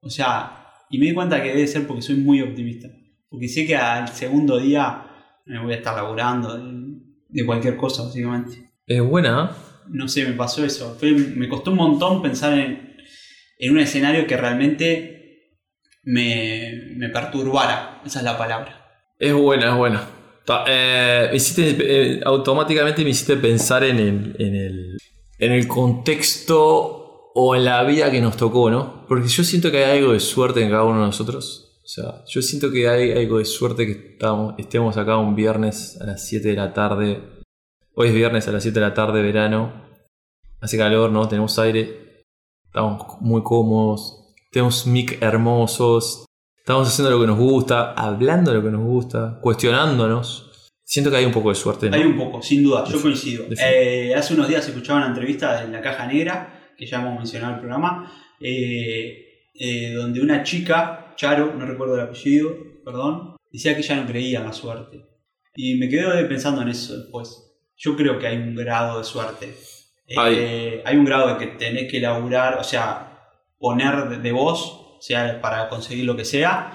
O 0.00 0.08
sea, 0.08 0.58
y 0.90 0.98
me 0.98 1.06
di 1.06 1.14
cuenta 1.14 1.42
que 1.42 1.50
debe 1.50 1.66
ser 1.66 1.86
porque 1.86 2.02
soy 2.02 2.16
muy 2.16 2.40
optimista. 2.40 2.88
Porque 3.28 3.48
sé 3.48 3.66
que 3.66 3.76
al 3.76 4.08
segundo 4.08 4.58
día 4.58 5.04
me 5.44 5.60
voy 5.60 5.74
a 5.74 5.76
estar 5.76 5.94
laburando 5.94 6.58
de 7.28 7.46
cualquier 7.46 7.76
cosa, 7.76 8.04
básicamente. 8.04 8.70
Es 8.86 9.02
buena. 9.02 9.52
No 9.88 10.08
sé, 10.08 10.24
me 10.24 10.32
pasó 10.32 10.64
eso. 10.64 10.96
me 11.02 11.48
costó 11.48 11.70
un 11.70 11.76
montón 11.76 12.22
pensar 12.22 12.58
en, 12.58 12.96
un 13.70 13.78
escenario 13.78 14.26
que 14.26 14.36
realmente 14.36 15.58
me, 16.04 17.10
perturbara. 17.12 18.00
Esa 18.04 18.20
es 18.20 18.24
la 18.24 18.38
palabra. 18.38 18.86
Es 19.18 19.34
buena, 19.34 19.70
es 19.70 19.76
buena. 19.76 20.17
Eh, 20.66 21.30
eh, 21.58 22.20
automáticamente 22.24 23.04
me 23.04 23.10
hiciste 23.10 23.36
pensar 23.36 23.84
en 23.84 23.98
el, 23.98 24.36
en, 24.38 24.54
el, 24.54 24.98
en 25.38 25.52
el 25.52 25.68
contexto 25.68 27.32
o 27.34 27.54
en 27.54 27.64
la 27.64 27.82
vida 27.84 28.10
que 28.10 28.20
nos 28.20 28.36
tocó, 28.36 28.70
¿no? 28.70 29.06
Porque 29.06 29.28
yo 29.28 29.44
siento 29.44 29.70
que 29.70 29.84
hay 29.84 29.98
algo 29.98 30.12
de 30.12 30.20
suerte 30.20 30.62
en 30.62 30.70
cada 30.70 30.84
uno 30.84 31.00
de 31.00 31.06
nosotros. 31.06 31.80
O 31.84 31.88
sea, 31.88 32.24
yo 32.26 32.42
siento 32.42 32.70
que 32.70 32.88
hay 32.88 33.12
algo 33.12 33.38
de 33.38 33.44
suerte 33.44 33.86
que 33.86 34.12
estamos, 34.12 34.54
estemos 34.58 34.96
acá 34.96 35.16
un 35.16 35.34
viernes 35.34 35.98
a 36.00 36.04
las 36.04 36.26
7 36.26 36.48
de 36.48 36.54
la 36.54 36.72
tarde 36.72 37.38
Hoy 38.00 38.10
es 38.10 38.14
viernes 38.14 38.46
a 38.46 38.52
las 38.52 38.62
7 38.62 38.78
de 38.78 38.86
la 38.86 38.94
tarde, 38.94 39.20
verano. 39.22 39.72
Hace 40.60 40.78
calor, 40.78 41.10
¿no? 41.10 41.26
Tenemos 41.26 41.58
aire. 41.58 42.22
Estamos 42.64 43.20
muy 43.20 43.42
cómodos. 43.42 44.36
Tenemos 44.52 44.86
mic 44.86 45.20
hermosos. 45.20 46.24
Estamos 46.68 46.86
haciendo 46.86 47.10
lo 47.10 47.18
que 47.18 47.26
nos 47.26 47.38
gusta, 47.38 47.94
hablando 47.94 48.50
de 48.50 48.58
lo 48.58 48.62
que 48.62 48.70
nos 48.70 48.82
gusta, 48.82 49.38
cuestionándonos. 49.40 50.70
Siento 50.84 51.10
que 51.10 51.16
hay 51.16 51.24
un 51.24 51.32
poco 51.32 51.48
de 51.48 51.54
suerte. 51.54 51.88
Hay 51.90 52.02
un 52.02 52.14
poco, 52.14 52.42
sin 52.42 52.62
duda, 52.62 52.84
yo 52.84 53.00
coincido. 53.00 53.46
Eh, 53.58 54.12
hace 54.14 54.34
unos 54.34 54.48
días 54.48 54.68
escuchaba 54.68 54.98
una 54.98 55.08
entrevista 55.08 55.64
en 55.64 55.72
La 55.72 55.80
Caja 55.80 56.06
Negra, 56.06 56.74
que 56.76 56.84
ya 56.84 57.00
hemos 57.00 57.16
mencionado 57.16 57.54
el 57.54 57.60
programa, 57.60 58.12
eh, 58.38 59.48
eh, 59.54 59.94
donde 59.94 60.20
una 60.20 60.42
chica, 60.42 61.14
Charo, 61.16 61.54
no 61.54 61.64
recuerdo 61.64 61.94
el 61.94 62.02
apellido, 62.02 62.54
perdón, 62.84 63.36
decía 63.50 63.74
que 63.74 63.80
ella 63.80 63.96
no 63.96 64.06
creía 64.06 64.40
en 64.40 64.44
la 64.44 64.52
suerte. 64.52 65.06
Y 65.54 65.76
me 65.76 65.88
quedé 65.88 66.22
pensando 66.26 66.60
en 66.60 66.68
eso 66.68 66.98
después 66.98 67.50
yo 67.78 67.96
creo 67.96 68.18
que 68.18 68.26
hay 68.26 68.36
un 68.36 68.54
grado 68.54 68.98
de 68.98 69.04
suerte. 69.04 69.54
Hay 70.18 70.96
un 70.98 71.06
grado 71.06 71.28
de 71.28 71.38
que 71.38 71.46
tenés 71.46 71.90
que 71.90 71.98
laburar, 71.98 72.58
o 72.58 72.64
sea, 72.64 73.32
poner 73.58 74.20
de, 74.20 74.32
vos, 74.32 74.87
sea 75.00 75.40
para 75.40 75.68
conseguir 75.68 76.04
lo 76.04 76.16
que 76.16 76.24
sea, 76.24 76.72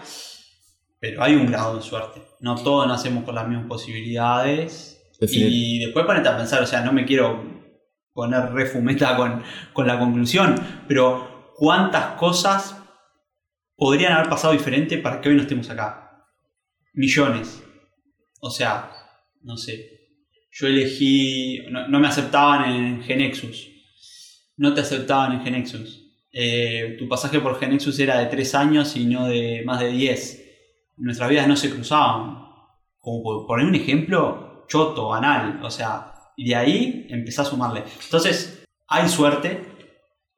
pero 1.00 1.24
hay 1.24 1.36
un 1.36 1.46
grado 1.46 1.76
de 1.76 1.82
suerte. 1.82 2.22
No 2.40 2.56
todos 2.56 2.88
nacemos 2.88 3.24
con 3.24 3.36
las 3.36 3.48
mismas 3.48 3.68
posibilidades. 3.68 5.02
Y 5.20 5.80
después 5.80 6.06
ponete 6.06 6.28
a 6.28 6.38
pensar, 6.38 6.62
o 6.62 6.66
sea, 6.66 6.82
no 6.82 6.92
me 6.92 7.06
quiero 7.06 7.44
poner 8.14 8.52
refumeta 8.52 9.16
con, 9.16 9.42
con 9.72 9.88
la 9.88 9.98
conclusión, 9.98 10.56
pero 10.88 11.54
¿cuántas 11.56 12.18
cosas 12.18 12.78
podrían 13.76 14.14
haber 14.14 14.30
pasado 14.30 14.54
diferente 14.54 14.98
para 14.98 15.22
que 15.22 15.30
hoy 15.30 15.36
no 15.36 15.44
estemos 15.44 15.70
acá? 15.70 16.28
Millones. 16.94 17.64
O 18.42 18.50
sea, 18.50 18.92
no 19.42 19.56
sé, 19.56 19.94
yo 20.52 20.68
elegí, 20.68 21.66
no, 21.70 22.00
me 22.00 22.08
aceptaban 22.08 22.72
en 22.72 23.04
Genexus. 23.04 23.70
No 24.56 24.74
te 24.74 24.82
aceptaban 24.82 25.34
en 25.34 25.42
Genexus. 25.42 26.03
Eh, 26.34 26.96
tu 26.98 27.08
pasaje 27.08 27.40
por 27.40 27.60
Genexus 27.60 28.00
era 28.00 28.18
de 28.18 28.26
3 28.26 28.56
años 28.56 28.96
y 28.96 29.06
no 29.06 29.28
de 29.28 29.62
más 29.66 29.80
de 29.80 29.90
10. 29.90 30.44
Nuestras 30.98 31.30
vidas 31.30 31.48
no 31.48 31.56
se 31.56 31.70
cruzaban. 31.70 32.44
Como 33.00 33.22
por 33.22 33.48
poner 33.48 33.68
un 33.68 33.76
ejemplo 33.76 34.66
choto, 34.68 35.10
banal. 35.10 35.60
O 35.64 35.70
sea, 35.70 36.14
y 36.36 36.50
de 36.50 36.56
ahí 36.56 37.08
empecé 37.10 37.42
a 37.42 37.46
sumarle. 37.46 37.84
Entonces, 38.04 38.64
hay 38.88 39.08
suerte 39.08 39.62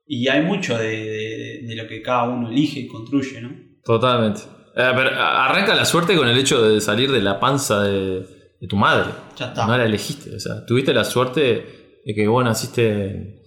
y 0.05 0.27
hay 0.27 0.41
mucho 0.43 0.77
de, 0.77 1.61
lo 1.75 1.87
que 1.87 2.01
cada 2.01 2.23
uno 2.23 2.49
elige 2.49 2.81
y 2.81 2.87
construye, 2.87 3.41
¿no? 3.41 3.51
Totalmente. 3.83 4.41
Eh, 4.75 4.81
arranca 4.81 5.73
la 5.73 5.85
suerte 5.85 6.15
con 6.15 6.27
el 6.27 6.37
hecho 6.37 6.61
de 6.61 6.81
salir 6.81 7.11
de 7.11 7.21
la 7.21 7.39
panza 7.39 7.83
de, 7.83 8.19
de 8.59 8.67
tu 8.67 8.75
madre. 8.75 9.11
Ya 9.37 9.47
está. 9.47 9.65
No 9.65 9.77
la 9.77 9.85
elegiste. 9.85 10.35
O 10.35 10.39
sea, 10.39 10.65
tuviste 10.65 10.93
la 10.93 11.05
suerte 11.05 12.01
de 12.05 12.13
que 12.13 12.27
vos 12.27 12.43
naciste. 12.43 13.44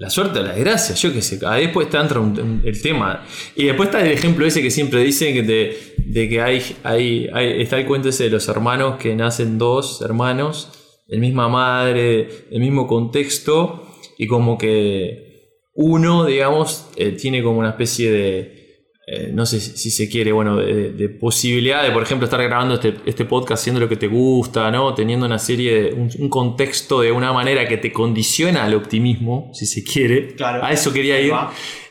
La 0.00 0.08
suerte 0.08 0.38
o 0.38 0.42
la 0.42 0.54
desgracia, 0.54 0.94
yo 0.94 1.12
qué 1.12 1.20
sé. 1.20 1.38
Ahí 1.46 1.64
después 1.64 1.90
te 1.90 1.98
entra 1.98 2.22
el 2.64 2.80
tema. 2.80 3.22
Y 3.54 3.66
después 3.66 3.90
está 3.90 4.00
el 4.00 4.10
ejemplo 4.10 4.46
ese 4.46 4.62
que 4.62 4.70
siempre 4.70 5.04
dicen 5.04 5.46
de 5.46 6.28
que 6.30 6.40
hay, 6.40 6.62
hay, 6.84 7.28
está 7.60 7.78
el 7.78 7.84
cuento 7.84 8.08
ese 8.08 8.24
de 8.24 8.30
los 8.30 8.48
hermanos 8.48 8.96
que 8.96 9.14
nacen 9.14 9.58
dos 9.58 10.00
hermanos, 10.00 10.70
el 11.06 11.20
misma 11.20 11.50
madre, 11.50 12.46
el 12.50 12.60
mismo 12.60 12.86
contexto, 12.86 13.88
y 14.16 14.26
como 14.26 14.56
que 14.56 15.66
uno, 15.74 16.24
digamos, 16.24 16.86
eh, 16.96 17.12
tiene 17.12 17.42
como 17.42 17.58
una 17.58 17.68
especie 17.68 18.10
de 18.10 18.59
eh, 19.06 19.30
no 19.32 19.46
sé 19.46 19.60
si 19.60 19.90
se 19.90 20.08
quiere, 20.08 20.30
bueno, 20.30 20.56
de, 20.56 21.08
posibilidad 21.08 21.82
de, 21.82 21.90
por 21.90 22.02
ejemplo, 22.02 22.26
estar 22.26 22.42
grabando 22.42 22.74
este, 22.74 22.94
este, 23.06 23.24
podcast 23.24 23.62
haciendo 23.62 23.80
lo 23.80 23.88
que 23.88 23.96
te 23.96 24.06
gusta, 24.06 24.70
¿no? 24.70 24.94
Teniendo 24.94 25.26
una 25.26 25.38
serie, 25.38 25.92
un, 25.92 26.28
contexto 26.28 27.00
de 27.00 27.10
una 27.10 27.32
manera 27.32 27.66
que 27.66 27.76
te 27.76 27.92
condiciona 27.92 28.64
al 28.64 28.74
optimismo, 28.74 29.50
si 29.52 29.66
se 29.66 29.82
quiere. 29.82 30.34
Claro. 30.34 30.64
A 30.64 30.70
eso 30.70 30.92
quería 30.92 31.20
ir. 31.20 31.32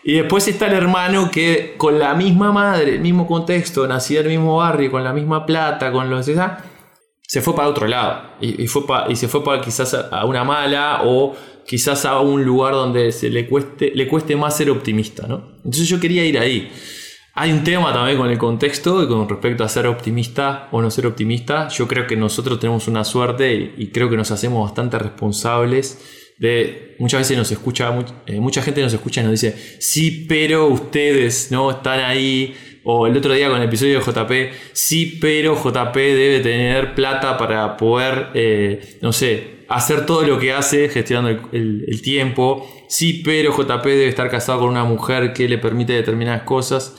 Y 0.03 0.13
después 0.13 0.47
está 0.47 0.67
el 0.67 0.73
hermano 0.73 1.29
que 1.29 1.73
con 1.77 1.99
la 1.99 2.13
misma 2.13 2.51
madre, 2.51 2.95
el 2.95 3.01
mismo 3.01 3.27
contexto, 3.27 3.85
nacido 3.87 4.21
en 4.21 4.27
el 4.27 4.37
mismo 4.37 4.57
barrio, 4.57 4.89
con 4.89 5.03
la 5.03 5.11
misma 5.11 5.45
plata, 5.45 5.91
con 5.91 6.09
los 6.09 6.25
se 7.29 7.41
fue 7.41 7.55
para 7.55 7.67
otro 7.67 7.85
lado. 7.85 8.23
Y, 8.41 8.65
fue 8.65 8.81
y 9.07 9.15
se 9.15 9.27
fue 9.27 9.43
para 9.43 9.61
quizás 9.61 9.93
a 9.93 10.25
una 10.25 10.43
mala 10.43 11.01
o 11.03 11.35
quizás 11.67 12.05
a 12.05 12.19
un 12.21 12.43
lugar 12.43 12.73
donde 12.73 13.11
se 13.11 13.29
le 13.29 13.47
cueste, 13.47 13.91
le 13.93 14.07
cueste 14.07 14.35
más 14.35 14.57
ser 14.57 14.71
optimista, 14.71 15.27
¿no? 15.27 15.49
Entonces 15.57 15.87
yo 15.87 15.99
quería 15.99 16.25
ir 16.25 16.39
ahí. 16.39 16.71
Hay 17.41 17.53
un 17.53 17.63
tema 17.63 17.93
también 17.93 18.17
con 18.17 18.29
el 18.29 18.37
contexto 18.37 19.01
y 19.01 19.07
con 19.07 19.29
respecto 19.29 19.63
a 19.63 19.69
ser 19.69 19.87
optimista 19.87 20.67
o 20.73 20.81
no 20.81 20.91
ser 20.91 21.07
optimista. 21.07 21.69
Yo 21.69 21.87
creo 21.87 22.05
que 22.05 22.17
nosotros 22.17 22.59
tenemos 22.59 22.89
una 22.89 23.05
suerte 23.05 23.73
y, 23.77 23.87
creo 23.91 24.09
que 24.09 24.17
nos 24.17 24.29
hacemos 24.31 24.61
bastante 24.67 24.99
responsables 24.99 26.33
de 26.37 26.95
muchas 26.99 27.21
veces 27.21 27.37
nos 27.37 27.49
escucha 27.51 27.93
eh, 28.25 28.39
mucha 28.39 28.61
gente 28.61 28.81
nos 28.81 28.93
escucha 28.93 29.19
y 29.21 29.23
nos 29.25 29.31
dice 29.33 29.53
sí 29.79 30.25
pero 30.27 30.67
ustedes 30.67 31.49
no 31.51 31.69
están 31.71 31.99
ahí 31.99 32.55
O 32.83 33.07
el 33.07 33.15
otro 33.17 33.33
día 33.33 33.49
con 33.49 33.57
el 33.61 33.67
episodio 33.67 33.99
de 33.99 34.05
JP, 34.05 34.31
sí, 34.73 35.17
pero 35.21 35.53
JP 35.55 35.95
debe 35.95 36.39
tener 36.39 36.95
plata 36.95 37.37
para 37.37 37.75
poder, 37.77 38.27
eh, 38.33 38.97
no 39.01 39.11
sé, 39.11 39.65
hacer 39.67 40.05
todo 40.05 40.23
lo 40.23 40.39
que 40.39 40.51
hace 40.53 40.87
gestionando 40.89 41.29
el, 41.29 41.39
el- 41.51 41.85
el 41.87 42.01
tiempo. 42.01 42.65
Sí, 42.87 43.21
pero 43.23 43.51
JP 43.55 43.85
debe 43.85 44.07
estar 44.07 44.29
casado 44.29 44.59
con 44.61 44.69
una 44.69 44.85
mujer 44.85 45.33
que 45.33 45.47
le 45.49 45.57
permite 45.57 45.93
determinadas 45.93 46.43
cosas. 46.43 46.95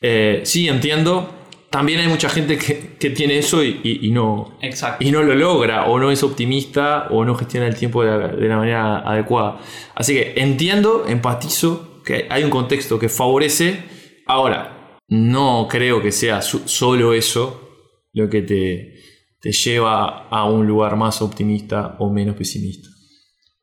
Eh, 0.00 0.42
sí, 0.44 0.68
entiendo. 0.68 1.34
También 1.70 2.00
hay 2.00 2.08
mucha 2.08 2.30
gente 2.30 2.56
que, 2.56 2.96
que 2.98 3.10
tiene 3.10 3.36
eso 3.38 3.62
y, 3.62 3.80
y- 3.84 4.06
y 4.06 4.10
no, 4.10 4.56
Exacto. 4.62 5.04
y 5.04 5.10
no 5.10 5.22
lo 5.22 5.34
logra, 5.34 5.84
o 5.84 5.98
no 5.98 6.10
es 6.10 6.22
optimista, 6.22 7.08
o 7.10 7.26
no 7.26 7.34
gestiona 7.34 7.66
el 7.66 7.76
tiempo 7.76 8.02
de 8.02 8.10
la, 8.10 8.28
de 8.28 8.48
la 8.48 8.56
manera 8.56 8.98
adecuada. 9.00 9.58
Así 9.94 10.14
que 10.14 10.32
entiendo, 10.36 11.04
empatizo, 11.06 12.02
que 12.06 12.26
hay 12.30 12.42
un 12.42 12.48
contexto 12.50 12.98
que 12.98 13.10
favorece. 13.10 13.84
Ahora, 14.26 14.96
no 15.08 15.68
creo 15.70 16.00
que 16.00 16.10
sea 16.10 16.40
su- 16.40 16.66
solo 16.66 17.12
eso 17.12 17.68
lo 18.14 18.30
que 18.30 18.40
te, 18.40 18.94
te 19.40 19.52
lleva 19.52 20.26
a 20.28 20.44
un 20.46 20.66
lugar 20.66 20.96
más 20.96 21.20
optimista 21.20 21.96
o 21.98 22.10
menos 22.10 22.34
pesimista. 22.34 22.88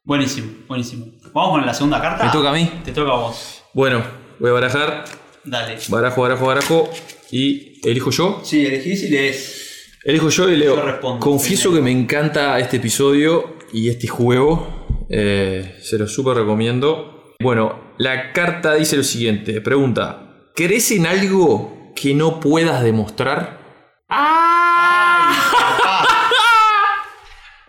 Buenísimo, 0.03 0.51
buenísimo. 0.67 1.07
Vamos 1.33 1.51
con 1.57 1.65
la 1.65 1.73
segunda 1.73 1.99
carta. 1.99 2.25
¿Me 2.25 2.31
toca 2.31 2.51
a 2.51 2.53
mí? 2.53 2.69
Te 2.83 2.91
toca 2.91 3.11
a 3.11 3.15
vos. 3.15 3.63
Bueno, 3.73 4.03
voy 4.39 4.51
a 4.51 4.53
barajar, 4.53 5.05
Dale. 5.45 5.77
barajo, 5.89 6.21
barajo, 6.21 6.45
barajo, 6.45 6.89
y 7.31 7.79
elijo 7.87 8.11
yo. 8.11 8.41
Sí, 8.43 8.65
elegís 8.65 9.03
y 9.03 9.09
lees. 9.09 9.61
Elijo 10.03 10.29
yo 10.29 10.49
y 10.49 10.55
leo. 10.57 10.75
Yo 10.75 10.81
respondo 10.83 11.19
Confieso 11.19 11.73
que 11.73 11.81
me 11.81 11.91
encanta 11.91 12.59
este 12.59 12.77
episodio 12.77 13.57
y 13.73 13.89
este 13.89 14.07
juego. 14.07 14.85
Eh, 15.09 15.77
se 15.81 15.97
lo 15.97 16.07
súper 16.07 16.37
recomiendo. 16.37 17.33
Bueno, 17.39 17.93
la 17.97 18.31
carta 18.33 18.75
dice 18.75 18.97
lo 18.97 19.03
siguiente. 19.03 19.61
Pregunta. 19.61 20.51
¿Crees 20.55 20.91
en 20.91 21.05
algo 21.05 21.91
que 21.95 22.13
no 22.13 22.39
puedas 22.39 22.83
demostrar? 22.83 23.59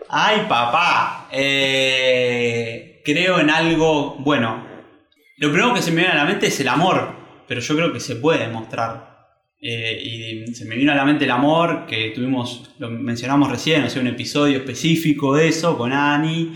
Ay, 0.09 0.45
papá. 0.49 1.27
Eh, 1.31 3.01
creo 3.03 3.39
en 3.39 3.49
algo. 3.49 4.15
Bueno, 4.19 4.65
lo 5.37 5.51
primero 5.51 5.73
que 5.73 5.81
se 5.81 5.91
me 5.91 6.01
viene 6.01 6.13
a 6.13 6.17
la 6.17 6.25
mente 6.25 6.47
es 6.47 6.59
el 6.59 6.67
amor, 6.67 7.15
pero 7.47 7.61
yo 7.61 7.75
creo 7.75 7.93
que 7.93 7.99
se 7.99 8.15
puede 8.17 8.39
demostrar. 8.39 9.17
Eh, 9.59 10.45
y 10.47 10.53
se 10.53 10.65
me 10.65 10.75
vino 10.75 10.91
a 10.91 10.95
la 10.95 11.05
mente 11.05 11.25
el 11.25 11.31
amor, 11.31 11.85
que 11.87 12.11
tuvimos, 12.11 12.69
lo 12.77 12.89
mencionamos 12.89 13.49
recién, 13.49 13.83
o 13.83 13.89
sea, 13.89 14.01
un 14.01 14.07
episodio 14.07 14.57
específico 14.57 15.35
de 15.35 15.47
eso 15.47 15.77
con 15.77 15.93
Ani. 15.93 16.53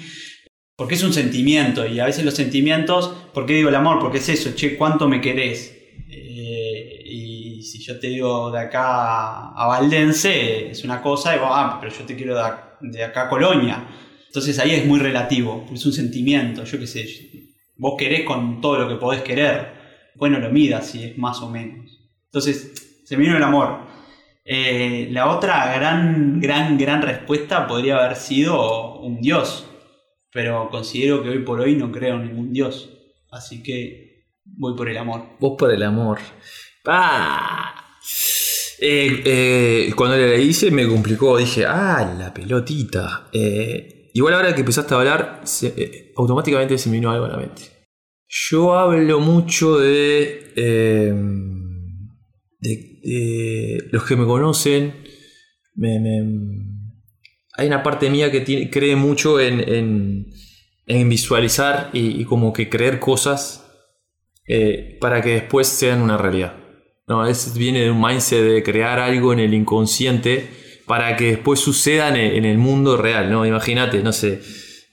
Porque 0.75 0.95
es 0.95 1.03
un 1.03 1.13
sentimiento, 1.13 1.85
y 1.85 1.99
a 1.99 2.05
veces 2.05 2.25
los 2.25 2.33
sentimientos, 2.33 3.09
¿por 3.33 3.45
qué 3.45 3.53
digo 3.53 3.69
el 3.69 3.75
amor? 3.75 3.99
Porque 3.99 4.17
es 4.17 4.29
eso, 4.29 4.51
che, 4.55 4.77
¿cuánto 4.77 5.07
me 5.07 5.21
querés? 5.21 5.77
Eh, 6.09 7.03
y 7.05 7.61
si 7.61 7.83
yo 7.83 7.99
te 7.99 8.07
digo 8.07 8.51
de 8.51 8.59
acá 8.59 9.49
a 9.49 9.67
Valdense, 9.67 10.71
es 10.71 10.83
una 10.83 11.01
cosa, 11.01 11.35
y 11.35 11.39
ah, 11.41 11.77
pero 11.79 11.93
yo 11.93 12.03
te 12.05 12.15
quiero 12.15 12.35
de, 12.35 12.43
de 12.81 13.03
acá 13.03 13.23
a 13.23 13.29
Colonia. 13.29 13.87
Entonces 14.25 14.57
ahí 14.59 14.71
es 14.71 14.85
muy 14.85 14.99
relativo, 14.99 15.67
es 15.71 15.85
un 15.85 15.93
sentimiento, 15.93 16.63
yo 16.63 16.79
qué 16.79 16.87
sé. 16.87 17.05
Vos 17.77 17.95
querés 17.97 18.23
con 18.23 18.61
todo 18.61 18.79
lo 18.79 18.87
que 18.87 18.95
podés 18.95 19.21
querer. 19.21 19.80
Bueno, 20.15 20.39
lo 20.39 20.49
midas 20.49 20.87
si 20.87 21.03
es 21.03 21.17
más 21.17 21.41
o 21.41 21.49
menos. 21.49 21.99
Entonces, 22.25 23.01
se 23.05 23.17
me 23.17 23.23
vino 23.23 23.37
el 23.37 23.43
amor. 23.43 23.79
Eh, 24.43 25.09
la 25.11 25.29
otra 25.29 25.73
gran, 25.75 26.39
gran, 26.39 26.77
gran 26.77 27.01
respuesta 27.01 27.67
podría 27.67 27.97
haber 27.97 28.15
sido 28.15 28.99
un 28.99 29.21
dios. 29.21 29.67
Pero 30.31 30.69
considero 30.69 31.21
que 31.21 31.29
hoy 31.29 31.39
por 31.39 31.59
hoy 31.59 31.75
no 31.75 31.91
creo 31.91 32.15
en 32.15 32.27
ningún 32.27 32.53
dios. 32.53 32.89
Así 33.31 33.61
que 33.61 34.25
voy 34.45 34.75
por 34.75 34.89
el 34.89 34.97
amor. 34.97 35.23
Vos 35.39 35.55
por 35.57 35.71
el 35.71 35.83
amor. 35.83 36.19
Ah. 36.85 37.75
Cuando 39.95 40.17
le 40.17 40.41
hice 40.41 40.71
me 40.71 40.87
complicó. 40.87 41.37
Dije, 41.37 41.65
ah, 41.65 42.15
la 42.17 42.33
pelotita. 42.33 43.29
Igual 44.13 44.33
ahora 44.33 44.53
que 44.53 44.61
empezaste 44.61 44.93
a 44.93 44.97
hablar, 44.97 45.43
automáticamente 46.15 46.77
se 46.77 46.89
me 46.89 46.95
vino 46.95 47.11
algo 47.11 47.25
a 47.25 47.29
la 47.29 47.37
mente. 47.37 47.70
Yo 48.33 48.75
hablo 48.75 49.19
mucho 49.19 49.77
de, 49.77 50.53
eh, 50.55 51.13
de, 52.59 52.99
de 53.03 53.89
los 53.91 54.05
que 54.05 54.15
me 54.15 54.25
conocen. 54.25 54.93
hay 57.57 57.67
una 57.67 57.83
parte 57.83 58.09
mía 58.09 58.31
que 58.31 58.69
cree 58.69 58.95
mucho 58.95 59.39
en, 59.39 59.59
en- 59.67 61.09
visualizar 61.09 61.89
y, 61.93 62.21
y 62.21 62.25
como 62.25 62.51
que 62.53 62.69
creer 62.69 62.99
cosas 62.99 63.65
eh, 64.47 64.97
para 64.99 65.21
que 65.21 65.29
después 65.31 65.67
sean 65.67 66.01
una 66.01 66.17
realidad. 66.17 66.55
No, 67.07 67.25
es, 67.27 67.57
viene 67.57 67.81
de 67.81 67.91
un 67.91 68.01
mindset 68.01 68.43
de 68.43 68.63
crear 68.63 68.99
algo 68.99 69.31
en 69.33 69.39
el 69.39 69.53
inconsciente 69.53 70.49
para 70.87 71.15
que 71.15 71.31
después 71.31 71.59
sucedan 71.59 72.15
en, 72.15 72.35
en 72.35 72.45
el 72.45 72.57
mundo 72.57 72.97
real, 72.97 73.29
¿no? 73.29 73.45
Imagínate, 73.45 74.01
no 74.03 74.11
sé, 74.13 74.41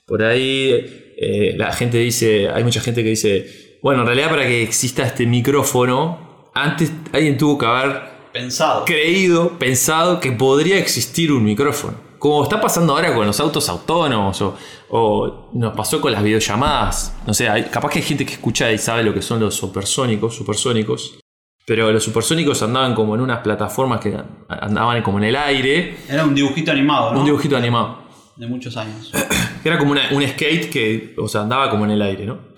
por 0.06 0.22
ahí 0.22 1.07
eh, 1.20 1.54
la 1.56 1.72
gente 1.72 1.98
dice, 1.98 2.48
hay 2.48 2.62
mucha 2.64 2.80
gente 2.80 3.02
que 3.02 3.10
dice, 3.10 3.78
bueno, 3.82 4.02
en 4.02 4.06
realidad 4.06 4.30
para 4.30 4.46
que 4.46 4.62
exista 4.62 5.04
este 5.04 5.26
micrófono, 5.26 6.50
antes 6.54 6.92
alguien 7.12 7.36
tuvo 7.38 7.58
que 7.58 7.66
haber 7.66 8.02
Pensado. 8.32 8.84
creído, 8.84 9.58
pensado 9.58 10.20
que 10.20 10.32
podría 10.32 10.78
existir 10.78 11.32
un 11.32 11.44
micrófono. 11.44 11.94
Como 12.18 12.42
está 12.42 12.60
pasando 12.60 12.94
ahora 12.94 13.14
con 13.14 13.26
los 13.26 13.38
autos 13.38 13.68
autónomos 13.68 14.42
o, 14.42 14.56
o 14.90 15.50
nos 15.54 15.74
pasó 15.76 16.00
con 16.00 16.10
las 16.10 16.22
videollamadas. 16.22 17.14
No 17.26 17.32
sé, 17.32 17.48
hay- 17.48 17.64
capaz 17.64 17.90
que 17.90 18.00
hay 18.00 18.04
gente 18.04 18.26
que 18.26 18.32
escucha 18.32 18.72
y 18.72 18.78
sabe 18.78 19.04
lo 19.04 19.14
que 19.14 19.22
son 19.22 19.38
los 19.38 19.54
supersónicos, 19.54 20.34
supersónicos. 20.34 21.20
Pero 21.64 21.92
los 21.92 22.02
supersónicos 22.02 22.60
andaban 22.62 22.94
como 22.94 23.14
en 23.14 23.20
unas 23.20 23.38
plataformas 23.40 24.00
que 24.00 24.16
andaban 24.48 25.00
como 25.02 25.18
en 25.18 25.24
el 25.24 25.36
aire. 25.36 25.96
Era 26.08 26.24
un 26.24 26.34
dibujito 26.34 26.72
animado, 26.72 27.12
¿no? 27.12 27.20
Un 27.20 27.26
dibujito 27.26 27.56
animado. 27.56 27.98
De 28.36 28.46
muchos 28.48 28.76
años. 28.76 29.12
Que 29.62 29.68
era 29.68 29.78
como 29.78 29.92
un 29.92 30.28
skate 30.28 30.70
que, 30.70 31.14
o 31.18 31.28
sea, 31.28 31.42
andaba 31.42 31.70
como 31.70 31.84
en 31.84 31.92
el 31.92 32.02
aire, 32.02 32.26
¿no? 32.26 32.48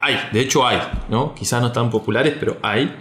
Hay, 0.00 0.16
de 0.32 0.40
hecho 0.40 0.64
hay, 0.66 0.78
¿no? 1.08 1.34
Quizás 1.34 1.60
no 1.60 1.72
tan 1.72 1.90
populares, 1.90 2.34
pero 2.38 2.58
hay. 2.62 2.94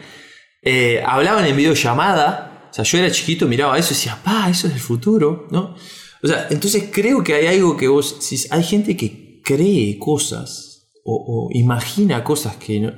Eh, 0.62 1.04
hablaban 1.06 1.46
en 1.46 1.56
videollamada. 1.56 2.70
O 2.70 2.74
sea, 2.74 2.84
yo 2.84 2.98
era 2.98 3.12
chiquito, 3.12 3.48
miraba 3.48 3.78
eso 3.78 3.94
y 3.94 3.96
decía, 3.96 4.20
pa, 4.24 4.50
eso 4.50 4.68
es 4.68 4.74
el 4.74 4.80
futuro, 4.80 5.48
¿no? 5.52 5.76
O 6.24 6.28
sea, 6.28 6.48
entonces 6.50 6.90
creo 6.92 7.24
que 7.24 7.36
hay 7.36 7.48
algo 7.48 7.78
que 7.78 7.88
vos. 7.88 8.18
Hay 8.50 8.64
gente 8.64 8.98
que 8.98 9.42
cree 9.44 9.98
cosas 10.00 10.90
o, 11.04 11.50
imagina 11.54 12.24
cosas 12.24 12.58
que 12.58 12.80
no, 12.80 12.94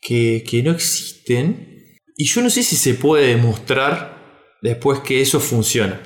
que 0.00 0.62
no 0.64 0.70
existen. 0.70 1.98
Y 2.16 2.24
yo 2.24 2.42
no 2.42 2.50
sé 2.50 2.62
si 2.62 2.76
se 2.76 2.94
puede 2.94 3.28
demostrar 3.28 4.56
después 4.62 5.00
que 5.00 5.20
eso 5.20 5.40
funciona. 5.40 6.00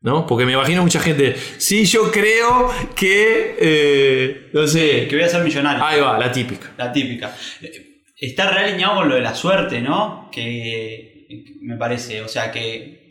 ¿No? 0.00 0.26
Porque 0.26 0.46
me 0.46 0.52
imagino 0.52 0.82
mucha 0.82 1.00
gente. 1.00 1.34
Sí, 1.56 1.84
yo 1.84 2.10
creo 2.10 2.70
que. 2.94 3.56
eh, 3.58 4.50
no 4.52 4.66
sé. 4.66 5.08
Que 5.08 5.16
voy 5.16 5.24
a 5.24 5.28
ser 5.28 5.42
millonario. 5.42 5.84
Ahí 5.84 6.00
va, 6.00 6.18
la 6.18 6.30
típica. 6.30 6.72
La 6.76 6.92
típica. 6.92 7.34
Eh, 7.60 7.84
Está 8.20 8.50
realineado 8.50 8.96
con 8.96 9.08
lo 9.08 9.14
de 9.14 9.20
la 9.20 9.32
suerte, 9.34 9.80
¿no? 9.80 10.28
Que 10.32 11.26
me 11.62 11.76
parece, 11.76 12.20
o 12.22 12.26
sea 12.26 12.50
que 12.50 13.08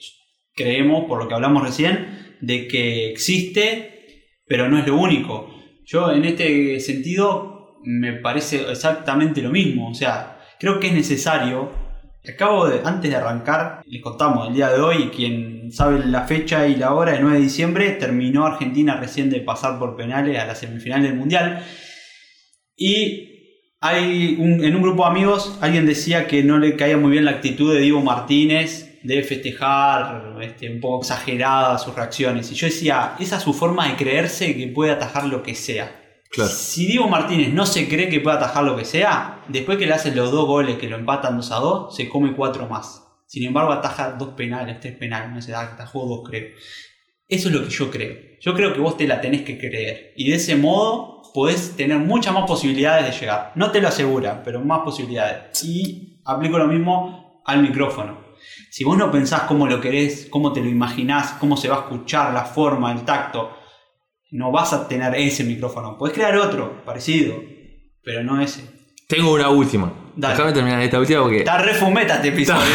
creemos, 0.54 1.06
por 1.08 1.18
lo 1.24 1.30
que 1.30 1.34
hablamos 1.34 1.64
recién, 1.64 2.36
de 2.42 2.68
que 2.68 3.10
existe, 3.12 4.26
pero 4.46 4.68
no 4.68 4.78
es 4.78 4.86
lo 4.86 4.98
único. 4.98 5.50
Yo 5.86 6.12
en 6.12 6.26
este 6.26 6.80
sentido 6.82 7.78
me 7.86 8.14
parece 8.14 8.70
exactamente 8.70 9.42
lo 9.42 9.50
mismo, 9.50 9.90
o 9.90 9.94
sea, 9.94 10.40
creo 10.60 10.80
que 10.82 10.88
es 10.88 10.94
necesario. 10.94 11.87
Acabo 12.34 12.68
de, 12.68 12.82
antes 12.84 13.10
de 13.10 13.16
arrancar, 13.16 13.82
les 13.86 14.02
contamos 14.02 14.48
el 14.48 14.56
día 14.56 14.70
de 14.70 14.82
hoy, 14.82 15.10
quien 15.16 15.72
sabe 15.72 16.06
la 16.06 16.24
fecha 16.24 16.68
y 16.68 16.76
la 16.76 16.94
hora, 16.94 17.16
el 17.16 17.22
9 17.22 17.38
de 17.38 17.44
diciembre, 17.44 17.92
terminó 17.92 18.46
Argentina 18.46 18.98
recién 18.98 19.30
de 19.30 19.40
pasar 19.40 19.80
por 19.80 19.96
penales 19.96 20.38
a 20.38 20.46
la 20.46 20.56
semifinal 20.56 21.04
del 21.04 21.16
Mundial. 21.16 21.64
Y 22.76 23.38
hay 23.80 24.36
en 24.40 24.76
un 24.76 24.82
grupo 24.82 25.04
de 25.04 25.10
amigos 25.10 25.58
alguien 25.62 25.86
decía 25.86 26.28
que 26.28 26.44
no 26.44 26.58
le 26.58 26.76
caía 26.76 26.98
muy 26.98 27.12
bien 27.12 27.26
la 27.26 27.32
actitud 27.32 27.74
de 27.74 27.82
Diego 27.82 28.02
Martínez 28.02 29.00
de 29.04 29.24
festejar, 29.24 30.36
este, 30.42 30.70
un 30.70 30.82
poco 30.82 31.04
exagerada 31.04 31.78
sus 31.78 31.96
reacciones. 31.96 32.52
Y 32.52 32.56
yo 32.56 32.68
decía, 32.68 33.16
esa 33.20 33.38
es 33.38 33.44
su 33.44 33.54
forma 33.54 33.88
de 33.88 33.96
creerse 33.96 34.56
que 34.56 34.68
puede 34.68 34.92
atajar 34.92 35.26
lo 35.26 35.44
que 35.44 35.56
sea. 35.56 36.07
Si 36.32 36.86
Diego 36.86 37.08
Martínez 37.08 37.54
no 37.54 37.66
se 37.66 37.88
cree 37.88 38.10
que 38.10 38.20
puede 38.20 38.38
atajar 38.38 38.64
lo 38.64 38.76
que 38.76 38.86
sea, 38.86 39.44
después 39.48 39.78
que 39.78 39.86
le 39.88 39.94
hacen 39.94 40.16
los 40.16 40.32
dos 40.32 40.46
goles 40.46 40.78
que 40.78 40.90
lo 40.90 40.98
empatan 40.98 41.38
2 41.38 41.52
a 41.52 41.56
2, 41.56 41.96
se 41.96 42.10
come 42.10 42.36
cuatro 42.36 42.68
más. 42.68 43.04
Sin 43.26 43.46
embargo, 43.46 43.72
ataja 43.72 44.12
dos 44.12 44.30
penales, 44.30 44.80
tres 44.80 44.96
penales, 44.96 45.32
no 45.32 45.42
sé, 45.42 45.54
atajó 45.54 46.06
dos 46.06 46.30
creo. 46.30 46.50
Eso 47.28 47.50
es 47.50 47.54
lo 47.54 47.64
que 47.64 47.70
yo 47.70 47.92
creo. 47.92 48.16
Yo 48.40 48.54
creo 48.54 48.74
que 48.74 48.80
vos 48.80 48.96
te 48.96 49.08
la 49.08 49.20
tenés 49.20 49.42
que 49.42 49.58
creer. 49.58 50.14
Y 50.16 50.30
de 50.30 50.36
ese 50.36 50.56
modo 50.56 51.24
podés 51.34 51.76
tener 51.76 51.98
muchas 51.98 52.34
más 52.34 52.46
posibilidades 52.46 53.06
de 53.06 53.20
llegar. 53.20 53.52
No 53.56 53.72
te 53.72 53.82
lo 53.82 53.90
asegura, 53.90 54.44
pero 54.44 54.62
más 54.62 54.82
posibilidades. 54.82 55.64
Y 55.64 56.22
aplico 56.24 56.58
lo 56.58 56.68
mismo 56.68 57.42
al 57.46 57.62
micrófono. 57.62 58.28
Si 58.70 58.84
vos 58.84 58.98
no 58.98 59.12
pensás 59.12 59.42
cómo 59.42 59.68
lo 59.68 59.82
querés, 59.82 60.28
cómo 60.30 60.54
te 60.54 60.62
lo 60.62 60.70
imaginás, 60.70 61.34
cómo 61.34 61.58
se 61.58 61.68
va 61.68 61.78
a 61.78 61.80
escuchar, 61.80 62.34
la 62.34 62.46
forma, 62.46 62.94
el 62.94 63.04
tacto, 63.04 63.57
no 64.32 64.52
vas 64.52 64.74
a 64.74 64.88
tener 64.88 65.14
ese 65.16 65.44
micrófono. 65.44 65.98
Podés 65.98 66.16
crear 66.16 66.38
otro, 66.38 66.84
parecido, 66.86 67.36
pero 68.04 68.24
no 68.24 68.42
ese. 68.42 68.64
Tengo 69.08 69.34
una 69.34 69.50
última. 69.50 69.94
Déjame 70.16 70.52
terminar 70.52 70.82
esta 70.82 71.00
última 71.00 71.22
porque 71.22 71.40
Está 71.40 71.60
refumeta 71.60 72.16
este 72.16 72.30
episodio. 72.30 72.62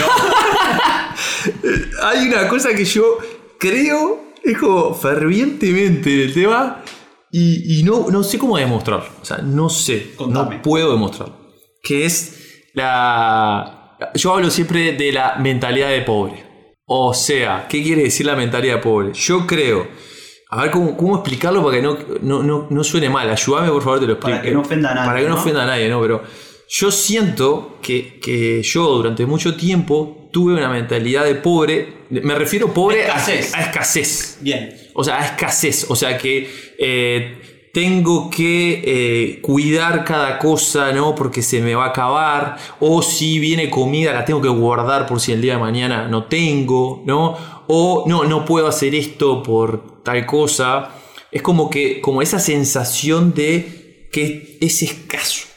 hay 2.03 2.29
una 2.29 2.49
cosa 2.49 2.75
que 2.75 2.85
yo 2.85 3.19
creo, 3.59 4.33
es 4.43 4.57
como 4.59 4.95
fervientemente 4.95 6.15
en 6.15 6.21
el 6.21 6.35
tema 6.35 6.83
y, 7.31 7.81
y 7.81 7.83
no, 7.83 8.07
no 8.11 8.23
sé 8.23 8.39
cómo 8.39 8.57
demostrarlo. 8.57 9.09
O 9.21 9.25
sea, 9.25 9.39
no 9.39 9.69
sé, 9.69 10.13
Contame. 10.17 10.57
no 10.57 10.63
puedo 10.63 10.93
demostrarlo. 10.93 11.37
Que 11.83 12.07
es 12.07 12.71
la... 12.75 13.99
Yo 14.15 14.35
hablo 14.35 14.51
siempre 14.51 14.93
de 14.93 15.13
la 15.13 15.37
mentalidad 15.37 15.91
de 15.91 16.03
pobre. 16.03 16.45
O 16.87 17.13
sea, 17.13 17.67
¿qué 17.69 17.83
quiere 17.83 18.05
decir 18.05 18.27
la 18.27 18.37
mentalidad 18.37 18.77
de 18.77 18.81
pobre? 18.81 19.13
Yo 19.13 19.47
creo... 19.47 20.12
A 20.55 20.63
ver 20.63 20.71
cómo, 20.71 20.97
cómo 20.97 21.15
explicarlo 21.17 21.63
para 21.65 21.77
que 21.77 21.83
no, 21.83 21.97
no, 22.21 22.43
no, 22.43 22.67
no 22.69 22.85
suene 22.85 23.09
mal. 23.09 23.29
Ayúdame, 23.31 23.69
por 23.71 23.83
favor, 23.83 24.01
te 24.01 24.07
lo 24.07 24.13
explico. 24.13 24.37
Para 24.39 24.43
que 24.43 24.51
no 24.53 24.61
ofenda 24.61 24.91
a 24.91 24.95
nadie, 24.95 25.07
Para 25.09 25.21
que 25.21 25.29
no 25.29 25.35
ofenda 25.35 25.63
a 25.63 25.67
nadie, 25.67 25.89
¿no? 25.89 26.01
Pero 26.03 26.23
yo 26.69 26.91
siento 26.91 27.79
que, 27.81 28.19
que 28.21 28.63
yo 28.63 28.85
durante 28.97 29.25
mucho 29.25 29.57
tiempo 29.57 30.29
tuve 30.31 30.53
una 30.55 30.69
mentalidad 30.69 31.25
de 31.25 31.37
pobre. 31.37 32.05
Me 32.11 32.35
refiero 32.35 32.73
pobre 32.75 33.05
a- 33.05 33.17
Escasez. 33.17 33.55
A, 33.55 33.61
escasez. 33.63 34.39
Bien. 34.43 34.75
O 34.95 35.03
sea, 35.03 35.21
a 35.21 35.25
escasez. 35.25 35.87
O 35.91 35.97
sea 35.97 36.19
que 36.19 36.51
eh, 36.79 37.71
tengo 37.73 38.29
que 38.29 38.83
eh, 38.85 39.41
cuidar 39.41 40.05
cada 40.05 40.39
cosa, 40.39 40.93
¿no? 40.93 41.15
Porque 41.15 41.41
se 41.41 41.61
me 41.63 41.75
va 41.75 41.87
a 41.87 41.89
acabar. 41.89 42.57
O 42.81 43.01
si 43.01 43.39
viene 43.39 43.71
comida, 43.71 44.13
la 44.13 44.25
tengo 44.27 44.43
que 44.43 44.49
guardar 44.49 45.07
por 45.07 45.19
si 45.19 45.33
el 45.33 45.41
día 45.41 45.55
de 45.55 45.61
mañana 45.61 46.09
no 46.09 46.25
tengo, 46.25 47.03
¿no? 47.07 47.37
O 47.69 48.05
no, 48.07 48.25
no 48.25 48.45
puedo 48.45 48.67
hacer 48.67 48.95
esto 48.95 49.43
por 49.43 49.92
tal 50.05 50.25
cosa. 50.27 50.91
Es 51.31 51.43
como 51.43 51.71
que, 51.71 52.01
como 52.01 52.23
esa 52.23 52.39
sensación 52.39 53.33
de 53.35 54.09
que 54.13 54.59
es 54.61 54.83
escaso. 54.83 55.49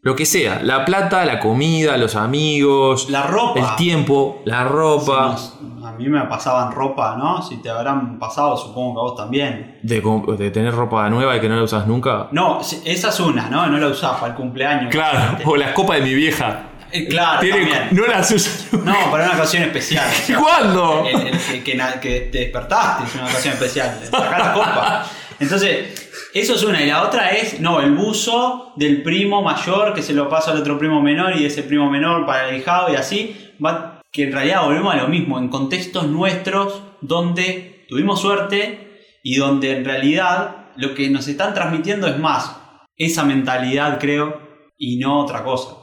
Lo 0.00 0.14
que 0.14 0.24
sea, 0.26 0.62
la 0.62 0.84
plata, 0.84 1.24
la 1.24 1.40
comida, 1.40 1.96
los 1.96 2.14
amigos, 2.14 3.10
La 3.10 3.24
ropa. 3.26 3.58
el 3.60 3.76
tiempo, 3.76 4.40
la 4.44 4.64
ropa. 4.64 5.28
Nos- 5.32 5.54
a 5.84 5.92
mí 5.92 6.08
me 6.08 6.20
pasaban 6.26 6.70
ropa, 6.72 7.16
¿no? 7.16 7.42
Si 7.42 7.56
te 7.60 7.68
habrán 7.68 8.18
pasado, 8.18 8.56
supongo 8.56 8.94
que 8.94 8.98
a 9.00 9.02
vos 9.02 9.16
también. 9.16 9.78
De, 9.82 10.00
de 10.38 10.50
tener 10.50 10.72
ropa 10.74 11.08
nueva 11.10 11.36
y 11.36 11.40
que 11.40 11.48
no 11.48 11.56
la 11.56 11.62
usas 11.64 11.86
nunca. 11.86 12.28
No, 12.30 12.60
esa 12.60 13.08
es 13.08 13.20
una, 13.20 13.48
¿no? 13.50 13.66
No 13.66 13.78
la 13.78 13.88
usás 13.88 14.12
para 14.12 14.28
el 14.28 14.34
cumpleaños. 14.34 14.90
Claro, 14.92 15.38
o 15.44 15.56
las 15.56 15.72
copas 15.72 15.98
de 15.98 16.04
mi 16.04 16.14
vieja. 16.14 16.67
Eh, 16.92 17.06
claro, 17.08 17.40
Tiene- 17.40 17.58
también. 17.70 17.88
no 17.92 18.06
las 18.06 18.30
usas 18.30 18.66
nunca. 18.72 18.90
No, 18.92 19.10
para 19.10 19.24
una 19.26 19.34
ocasión 19.34 19.62
especial. 19.64 20.08
o 20.22 20.26
sea, 20.26 20.38
¿Cuándo? 20.38 21.06
el- 21.08 21.26
el 21.28 21.38
que, 21.38 21.62
que 21.62 21.74
na- 21.74 22.00
que 22.00 22.20
te 22.32 22.38
despertaste 22.38 23.04
es 23.04 23.14
una 23.14 23.24
ocasión 23.26 23.54
especial. 23.54 24.00
Sacar 24.10 24.38
la 24.40 24.52
copa. 24.52 25.06
Entonces, 25.40 26.10
eso 26.34 26.54
es 26.54 26.62
una. 26.62 26.82
Y 26.82 26.86
la 26.86 27.02
otra 27.02 27.30
es, 27.30 27.60
no, 27.60 27.80
el 27.80 27.92
buzo 27.92 28.72
del 28.76 29.02
primo 29.02 29.42
mayor 29.42 29.94
que 29.94 30.02
se 30.02 30.12
lo 30.12 30.28
pasa 30.28 30.50
al 30.52 30.58
otro 30.58 30.78
primo 30.78 31.00
menor 31.00 31.36
y 31.36 31.44
ese 31.44 31.62
primo 31.62 31.90
menor 31.90 32.26
para 32.26 32.48
el 32.48 32.56
hijado 32.56 32.92
y 32.92 32.96
así. 32.96 33.52
Va, 33.64 34.00
que 34.10 34.24
en 34.24 34.32
realidad 34.32 34.62
volvemos 34.64 34.94
a 34.94 34.96
lo 34.96 35.08
mismo, 35.08 35.38
en 35.38 35.48
contextos 35.48 36.06
nuestros 36.06 36.82
donde 37.02 37.84
tuvimos 37.88 38.20
suerte 38.20 39.00
y 39.22 39.36
donde 39.36 39.72
en 39.76 39.84
realidad 39.84 40.70
lo 40.76 40.94
que 40.94 41.10
nos 41.10 41.28
están 41.28 41.54
transmitiendo 41.54 42.06
es 42.08 42.18
más 42.18 42.56
esa 42.96 43.24
mentalidad, 43.24 43.98
creo, 44.00 44.40
y 44.78 44.98
no 44.98 45.20
otra 45.20 45.44
cosa. 45.44 45.74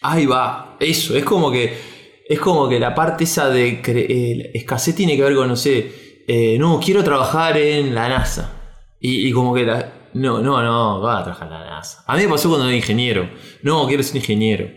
Ahí 0.00 0.26
va, 0.26 0.76
eso, 0.80 1.16
es 1.16 1.24
como 1.24 1.50
que 1.50 1.76
es 2.28 2.38
como 2.40 2.68
que 2.68 2.78
la 2.78 2.94
parte 2.94 3.24
esa 3.24 3.48
de 3.48 3.80
eh, 3.84 4.50
escasez 4.54 4.94
tiene 4.94 5.16
que 5.16 5.22
ver 5.22 5.34
con, 5.34 5.48
no 5.48 5.56
sé, 5.56 6.24
eh, 6.28 6.58
no, 6.58 6.78
quiero 6.78 7.02
trabajar 7.02 7.56
en 7.56 7.94
la 7.94 8.08
NASA. 8.08 8.54
Y, 9.00 9.30
como 9.32 9.54
que. 9.54 9.64
No, 10.14 10.40
no, 10.42 10.62
no, 10.62 11.00
va 11.00 11.20
a 11.20 11.22
trabajar 11.22 11.48
en 11.48 11.54
la 11.54 11.64
NASA. 11.64 12.02
A 12.06 12.16
mí 12.16 12.24
me 12.24 12.28
pasó 12.28 12.48
cuando 12.48 12.66
era 12.66 12.76
ingeniero. 12.76 13.30
No, 13.62 13.86
quiero 13.86 14.02
ser 14.02 14.16
ingeniero. 14.16 14.68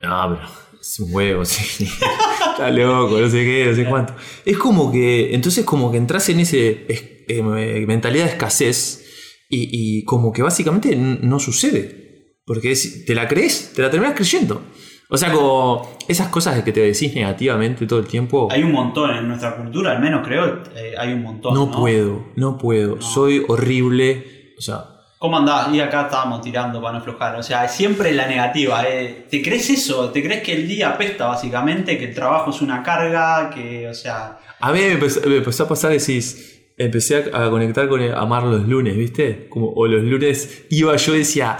No, 0.00 0.36
pero 0.38 0.48
es 0.80 1.00
un 1.00 1.14
huevo, 1.14 1.44
sí. 1.44 1.84
Está 2.52 2.70
loco, 2.70 3.18
no 3.20 3.28
sé 3.28 3.44
qué, 3.44 3.66
no 3.68 3.74
sé 3.76 3.84
cuánto. 3.84 4.14
Es 4.44 4.56
como 4.56 4.90
que, 4.90 5.34
entonces 5.34 5.64
como 5.64 5.90
que 5.90 5.98
entras 5.98 6.28
en 6.30 6.40
ese 6.40 6.86
es- 6.88 7.04
eh, 7.28 7.42
mentalidad 7.86 8.24
de 8.26 8.30
escasez 8.30 9.04
y, 9.50 10.04
como 10.04 10.32
que 10.32 10.42
básicamente 10.42 10.94
no 10.96 11.38
sucede. 11.40 12.05
Porque 12.46 12.74
te 13.06 13.14
la 13.14 13.26
crees, 13.26 13.72
te 13.74 13.82
la 13.82 13.90
terminas 13.90 14.14
creyendo. 14.14 14.62
O 15.08 15.16
sea, 15.18 15.32
como 15.32 15.96
esas 16.08 16.28
cosas 16.28 16.56
de 16.56 16.64
que 16.64 16.72
te 16.72 16.80
decís 16.80 17.14
negativamente 17.14 17.86
todo 17.86 17.98
el 17.98 18.06
tiempo. 18.06 18.48
Hay 18.50 18.62
un 18.62 18.72
montón 18.72 19.10
en 19.16 19.28
nuestra 19.28 19.56
cultura, 19.56 19.92
al 19.92 20.00
menos 20.00 20.26
creo, 20.26 20.62
eh, 20.76 20.94
hay 20.98 21.12
un 21.12 21.22
montón. 21.22 21.54
no, 21.54 21.66
No, 21.66 21.72
puedo, 21.72 22.24
no 22.36 22.56
puedo. 22.58 23.00
Soy 23.00 23.44
horrible. 23.48 24.54
O 24.58 24.60
sea, 24.60 24.84
¿Cómo 25.18 25.38
andás? 25.38 25.72
Y 25.72 25.80
acá 25.80 26.02
estábamos 26.02 26.40
tirando 26.42 26.80
para 26.80 26.92
no 26.92 26.98
aflojar. 26.98 27.36
O 27.36 27.42
sea, 27.42 27.66
siempre 27.68 28.12
la 28.12 28.26
negativa. 28.28 28.84
eh. 28.88 29.26
¿Te 29.30 29.42
crees 29.42 29.70
eso? 29.70 30.10
¿Te 30.10 30.22
crees 30.22 30.42
que 30.42 30.52
el 30.52 30.68
día 30.68 30.90
apesta 30.90 31.26
básicamente? 31.26 31.98
¿Que 31.98 32.04
el 32.06 32.14
trabajo 32.14 32.50
es 32.50 32.60
una 32.60 32.82
carga? 32.82 33.50
Que, 33.50 33.88
o 33.88 33.94
sea. 33.94 34.38
a 34.60 34.72
mí 34.72 34.80
me 34.80 34.92
empezó, 34.92 35.20
me 35.28 35.36
empezó 35.38 35.64
a 35.64 35.68
pasar, 35.68 35.90
decís, 35.92 36.62
empecé 36.76 37.30
a, 37.32 37.44
a 37.46 37.50
conectar 37.50 37.88
con 37.88 38.00
el 38.02 38.14
amar 38.14 38.42
los 38.44 38.68
lunes, 38.68 38.96
¿viste? 38.96 39.48
Como, 39.48 39.72
o 39.72 39.86
los 39.86 40.02
lunes 40.02 40.64
iba 40.68 40.94
yo 40.96 41.14
y 41.14 41.18
decía, 41.18 41.56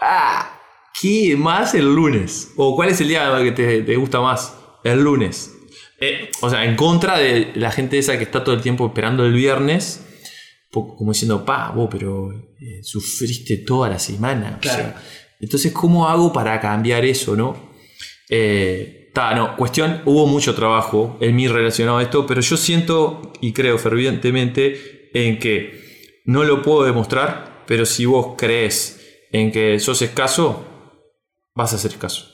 ah, 0.00 0.60
¿qué 1.00 1.36
más 1.36 1.74
el 1.74 1.94
lunes? 1.94 2.52
O 2.56 2.74
¿cuál 2.76 2.90
es 2.90 3.00
el 3.00 3.08
día 3.08 3.30
que 3.42 3.52
te, 3.52 3.82
te 3.82 3.96
gusta 3.96 4.20
más? 4.20 4.54
El 4.84 5.02
lunes. 5.02 5.54
Eh, 6.00 6.30
o 6.40 6.48
sea, 6.50 6.64
en 6.64 6.76
contra 6.76 7.18
de 7.18 7.52
la 7.56 7.70
gente 7.72 7.98
esa 7.98 8.16
que 8.16 8.24
está 8.24 8.44
todo 8.44 8.54
el 8.54 8.60
tiempo 8.60 8.86
esperando 8.86 9.24
el 9.26 9.32
viernes, 9.32 10.04
como 10.70 11.12
diciendo, 11.12 11.44
pa, 11.44 11.70
vos, 11.70 11.88
pero 11.90 12.30
eh, 12.32 12.80
sufriste 12.82 13.56
toda 13.58 13.88
la 13.88 13.98
semana. 13.98 14.54
o 14.58 14.60
Claro. 14.60 14.78
sea, 14.78 15.02
entonces, 15.40 15.72
¿cómo 15.72 16.08
hago 16.08 16.32
para 16.32 16.60
cambiar 16.60 17.04
eso, 17.04 17.34
no? 17.34 17.70
Eh, 18.28 19.10
ta, 19.14 19.34
no, 19.34 19.56
cuestión, 19.56 20.02
hubo 20.04 20.26
mucho 20.26 20.54
trabajo 20.54 21.16
en 21.20 21.34
mí 21.34 21.48
relacionado 21.48 21.98
a 21.98 22.02
esto, 22.02 22.26
pero 22.26 22.40
yo 22.40 22.56
siento 22.56 23.32
y 23.40 23.52
creo 23.52 23.78
fervientemente 23.78 25.10
en 25.14 25.38
que 25.38 26.20
no 26.26 26.44
lo 26.44 26.62
puedo 26.62 26.84
demostrar, 26.84 27.64
pero 27.66 27.86
si 27.86 28.04
vos 28.04 28.34
crees 28.36 28.97
en 29.32 29.50
que 29.52 29.78
sos 29.80 30.00
escaso, 30.02 30.64
vas 31.54 31.72
a 31.72 31.76
hacer 31.76 31.92
escaso. 31.92 32.26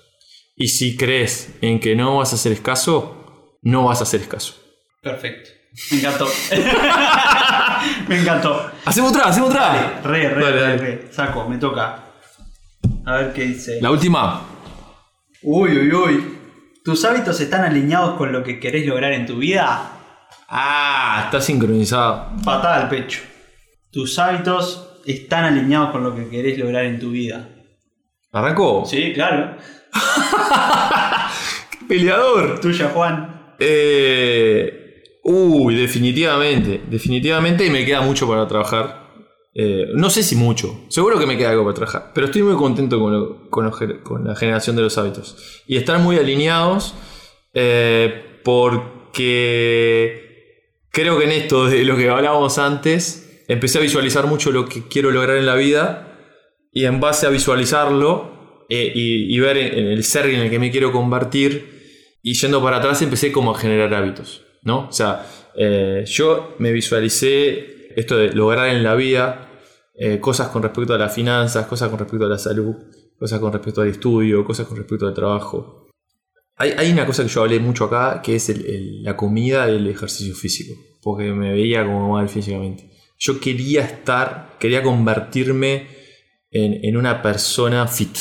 Y 0.57 0.69
si 0.69 0.97
crees 0.97 1.55
en 1.61 1.81
que 1.81 1.97
no 1.97 2.19
vas 2.19 2.33
a 2.33 2.37
hacer 2.37 2.53
escaso, 2.53 3.57
no 3.63 3.85
vas 3.87 4.01
a 4.01 4.05
hacer 4.05 4.21
escaso. 4.21 4.55
Perfecto. 5.03 5.51
Me 5.91 5.99
encantó. 5.99 6.29
Me 8.09 8.21
encantó. 8.21 8.71
Hacemos 8.85 9.11
otra, 9.11 9.25
hacemos 9.27 9.51
otra. 9.51 10.01
Re, 10.05 10.29
re, 10.29 10.43
Dale, 10.45 10.53
re, 10.57 10.61
dale. 10.61 10.77
re. 10.77 11.13
Saco, 11.13 11.49
me 11.49 11.59
toca. 11.59 12.05
A 13.05 13.17
ver 13.17 13.33
qué 13.33 13.43
dice. 13.43 13.81
La 13.83 13.91
última. 13.91 14.43
Uy, 15.43 15.77
uy, 15.77 15.93
uy. 15.93 16.39
¿Tus 16.85 17.05
hábitos 17.05 17.41
están 17.41 17.65
alineados 17.65 18.17
con 18.17 18.33
lo 18.33 18.43
que 18.45 18.61
querés 18.61 18.87
lograr 18.87 19.13
en 19.13 19.27
tu 19.27 19.39
vida? 19.39 19.91
Ah, 20.49 21.23
está 21.25 21.41
sincronizado. 21.41 22.31
Patada 22.45 22.77
al 22.83 22.89
pecho. 22.89 23.21
¿Tus 23.91 24.19
hábitos 24.19 24.94
están 25.07 25.45
alineados 25.45 25.91
con 25.91 26.03
lo 26.05 26.15
que 26.15 26.29
querés 26.29 26.59
lograr 26.59 26.85
en 26.85 26.99
tu 26.99 27.11
vida? 27.11 27.49
¿Arrancó? 28.33 28.85
Sí, 28.87 29.13
claro. 29.15 29.57
Peleador. 31.89 32.61
Tuya, 32.61 32.89
Juan. 32.89 33.55
Eh, 33.59 35.03
uy, 35.25 35.75
definitivamente. 35.77 36.83
Definitivamente 36.89 37.65
y 37.67 37.71
me 37.71 37.85
queda 37.85 38.01
mucho 38.01 38.27
para 38.29 38.47
trabajar. 38.49 39.05
Eh, 39.55 39.87
no 39.95 40.11
sé 40.11 40.23
si 40.23 40.35
mucho. 40.35 40.85
Seguro 40.89 41.19
que 41.19 41.27
me 41.27 41.37
queda 41.37 41.51
algo 41.51 41.63
para 41.65 41.75
trabajar. 41.75 42.11
Pero 42.15 42.27
estoy 42.27 42.43
muy 42.43 42.57
contento 42.57 42.99
con, 42.99 43.13
lo- 43.13 43.51
con, 43.51 43.65
lo 43.67 43.73
ge- 43.73 44.01
con 44.03 44.25
la 44.27 44.35
generación 44.35 44.75
de 44.77 44.83
los 44.83 44.99
hábitos. 44.99 45.63
Y 45.67 45.77
están 45.77 46.03
muy 46.03 46.17
alineados 46.19 46.95
eh, 47.53 48.41
porque 48.45 50.31
creo 50.91 51.19
que 51.19 51.25
en 51.25 51.33
esto 51.33 51.67
de 51.67 51.85
lo 51.85 51.97
que 51.97 52.09
hablábamos 52.11 52.59
antes, 52.59 53.24
empecé 53.49 53.79
a 53.79 53.83
visualizar 53.83 54.27
mucho 54.27 54.51
lo 54.53 54.67
que 54.67 54.83
quiero 54.89 55.11
lograr 55.11 55.37
en 55.37 55.47
la 55.47 55.55
vida. 55.55 56.11
Y 56.77 56.87
en 56.87 56.99
base 56.99 57.25
a 57.25 57.31
visualizarlo 57.31 58.65
eh, 58.69 58.91
y, 58.93 59.33
y 59.33 59.39
ver 59.39 59.57
en 59.57 59.87
el 59.87 60.03
ser 60.03 60.27
en 60.27 60.41
el 60.41 60.51
que 60.51 60.59
me 60.59 60.73
quiero 60.73 60.91
convertir, 60.91 62.19
y 62.21 62.35
yendo 62.35 62.61
para 62.61 62.79
atrás 62.79 63.01
empecé 63.01 63.31
como 63.31 63.55
a 63.55 63.59
generar 63.59 63.95
hábitos, 63.95 64.43
¿no? 64.65 64.89
O 64.89 64.93
sea, 64.93 65.25
eh, 65.57 66.03
yo 66.07 66.57
me 66.59 66.73
visualicé 66.73 67.93
esto 67.95 68.17
de 68.17 68.33
lograr 68.33 68.71
en 68.71 68.83
la 68.83 68.97
vida 68.97 69.53
eh, 69.97 70.19
cosas 70.19 70.49
con 70.49 70.65
respecto 70.65 70.95
a 70.95 70.99
las 70.99 71.15
finanzas, 71.15 71.67
cosas 71.67 71.91
con 71.91 71.99
respecto 72.01 72.27
a 72.27 72.29
la 72.29 72.39
salud, 72.39 72.75
cosas 73.21 73.39
con 73.39 73.53
respecto 73.53 73.81
al 73.83 73.89
estudio, 73.89 74.45
cosas 74.45 74.67
con 74.67 74.77
respecto 74.77 75.07
al 75.07 75.15
trabajo. 75.15 75.87
Hay, 76.57 76.73
hay 76.77 76.91
una 76.91 77.07
cosa 77.07 77.23
que 77.23 77.29
yo 77.29 77.43
hablé 77.43 77.61
mucho 77.61 77.85
acá, 77.85 78.21
que 78.21 78.35
es 78.35 78.49
el- 78.49 78.67
el- 78.67 79.03
la 79.05 79.17
comida 79.17 79.71
y 79.71 79.77
el 79.77 79.87
ejercicio 79.87 80.35
físico, 80.35 80.75
porque 81.03 81.31
me 81.33 81.53
veía 81.53 81.85
como 81.85 82.11
mal 82.15 82.29
físicamente. 82.29 82.91
Yo 83.19 83.41
quería 83.41 83.83
estar, 83.83 84.57
quería 84.59 84.83
convertirme 84.83 85.87
en, 86.51 86.85
en 86.85 86.97
una 86.97 87.23
persona 87.23 87.87
fit. 87.87 88.17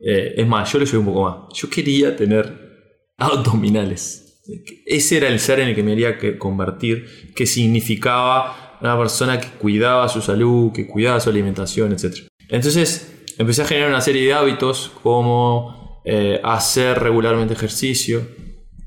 Eh, 0.00 0.34
es 0.36 0.46
más, 0.46 0.72
yo 0.72 0.78
le 0.78 0.86
llevé 0.86 0.98
un 0.98 1.06
poco 1.06 1.22
más. 1.24 1.36
Yo 1.58 1.68
quería 1.70 2.16
tener 2.16 3.12
abdominales. 3.18 4.40
Ese 4.86 5.18
era 5.18 5.28
el 5.28 5.38
ser 5.38 5.60
en 5.60 5.68
el 5.68 5.74
que 5.74 5.82
me 5.82 5.92
quería 5.92 6.18
que- 6.18 6.36
convertir, 6.38 7.32
que 7.34 7.46
significaba 7.46 8.78
una 8.80 8.98
persona 8.98 9.38
que 9.40 9.48
cuidaba 9.58 10.08
su 10.08 10.20
salud, 10.20 10.72
que 10.72 10.86
cuidaba 10.88 11.20
su 11.20 11.30
alimentación, 11.30 11.92
etc. 11.92 12.26
Entonces, 12.48 13.24
empecé 13.38 13.62
a 13.62 13.66
generar 13.66 13.88
una 13.90 14.00
serie 14.00 14.24
de 14.26 14.32
hábitos 14.34 14.90
como 15.02 16.02
eh, 16.04 16.40
hacer 16.42 16.98
regularmente 16.98 17.54
ejercicio, 17.54 18.26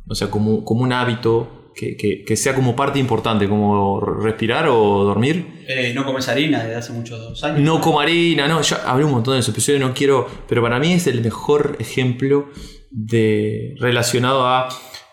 o 0.08 0.14
sea, 0.16 0.30
como, 0.30 0.66
como 0.66 0.82
un 0.84 0.92
hábito 0.92 1.55
que, 1.76 1.98
que- 1.98 2.24
que 2.24 2.36
sea 2.38 2.56
como 2.56 2.76
parte 2.76 3.00
importante, 3.00 3.48
como 3.50 4.00
respirar 4.00 4.68
o 4.70 5.04
dormir. 5.04 5.64
Eh, 5.68 5.92
no 5.94 6.06
comes 6.06 6.28
harina 6.30 6.60
desde 6.64 6.76
hace 6.76 6.94
muchos 6.94 7.44
años. 7.44 7.60
No 7.60 7.82
como 7.82 8.00
harina, 8.00 8.48
no, 8.48 8.62
ya 8.62 8.78
hablé 8.86 9.04
un 9.06 9.12
montón 9.12 9.34
de 9.34 9.42
esos 9.42 9.54
episodios, 9.54 9.82
no 9.82 9.94
quiero, 9.94 10.28
pero 10.48 10.62
para 10.62 10.80
mí 10.80 10.94
es 10.94 11.08
el 11.08 11.22
mejor 11.22 11.76
ejemplo 11.80 12.50
de 12.92 13.76
relacionado 13.80 14.48
a 14.48 14.70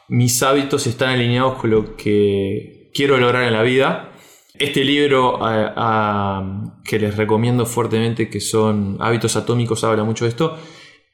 mis 0.08 0.42
hábitos 0.42 0.86
están 0.86 1.10
alineados 1.10 1.54
con 1.54 1.70
lo 1.70 1.96
que 1.96 2.90
quiero 2.94 3.18
lograr 3.18 3.42
en 3.44 3.52
la 3.52 3.62
vida. 3.62 4.12
Este 4.58 4.84
libro 4.84 5.44
a- 5.44 5.72
a- 5.76 6.80
que 6.84 6.98
les 6.98 7.16
recomiendo 7.16 7.64
fuertemente, 7.66 8.28
que 8.28 8.40
son 8.40 8.98
Hábitos 9.00 9.34
Atómicos, 9.36 9.82
habla 9.82 10.04
mucho 10.04 10.26
de 10.26 10.28
esto, 10.28 10.58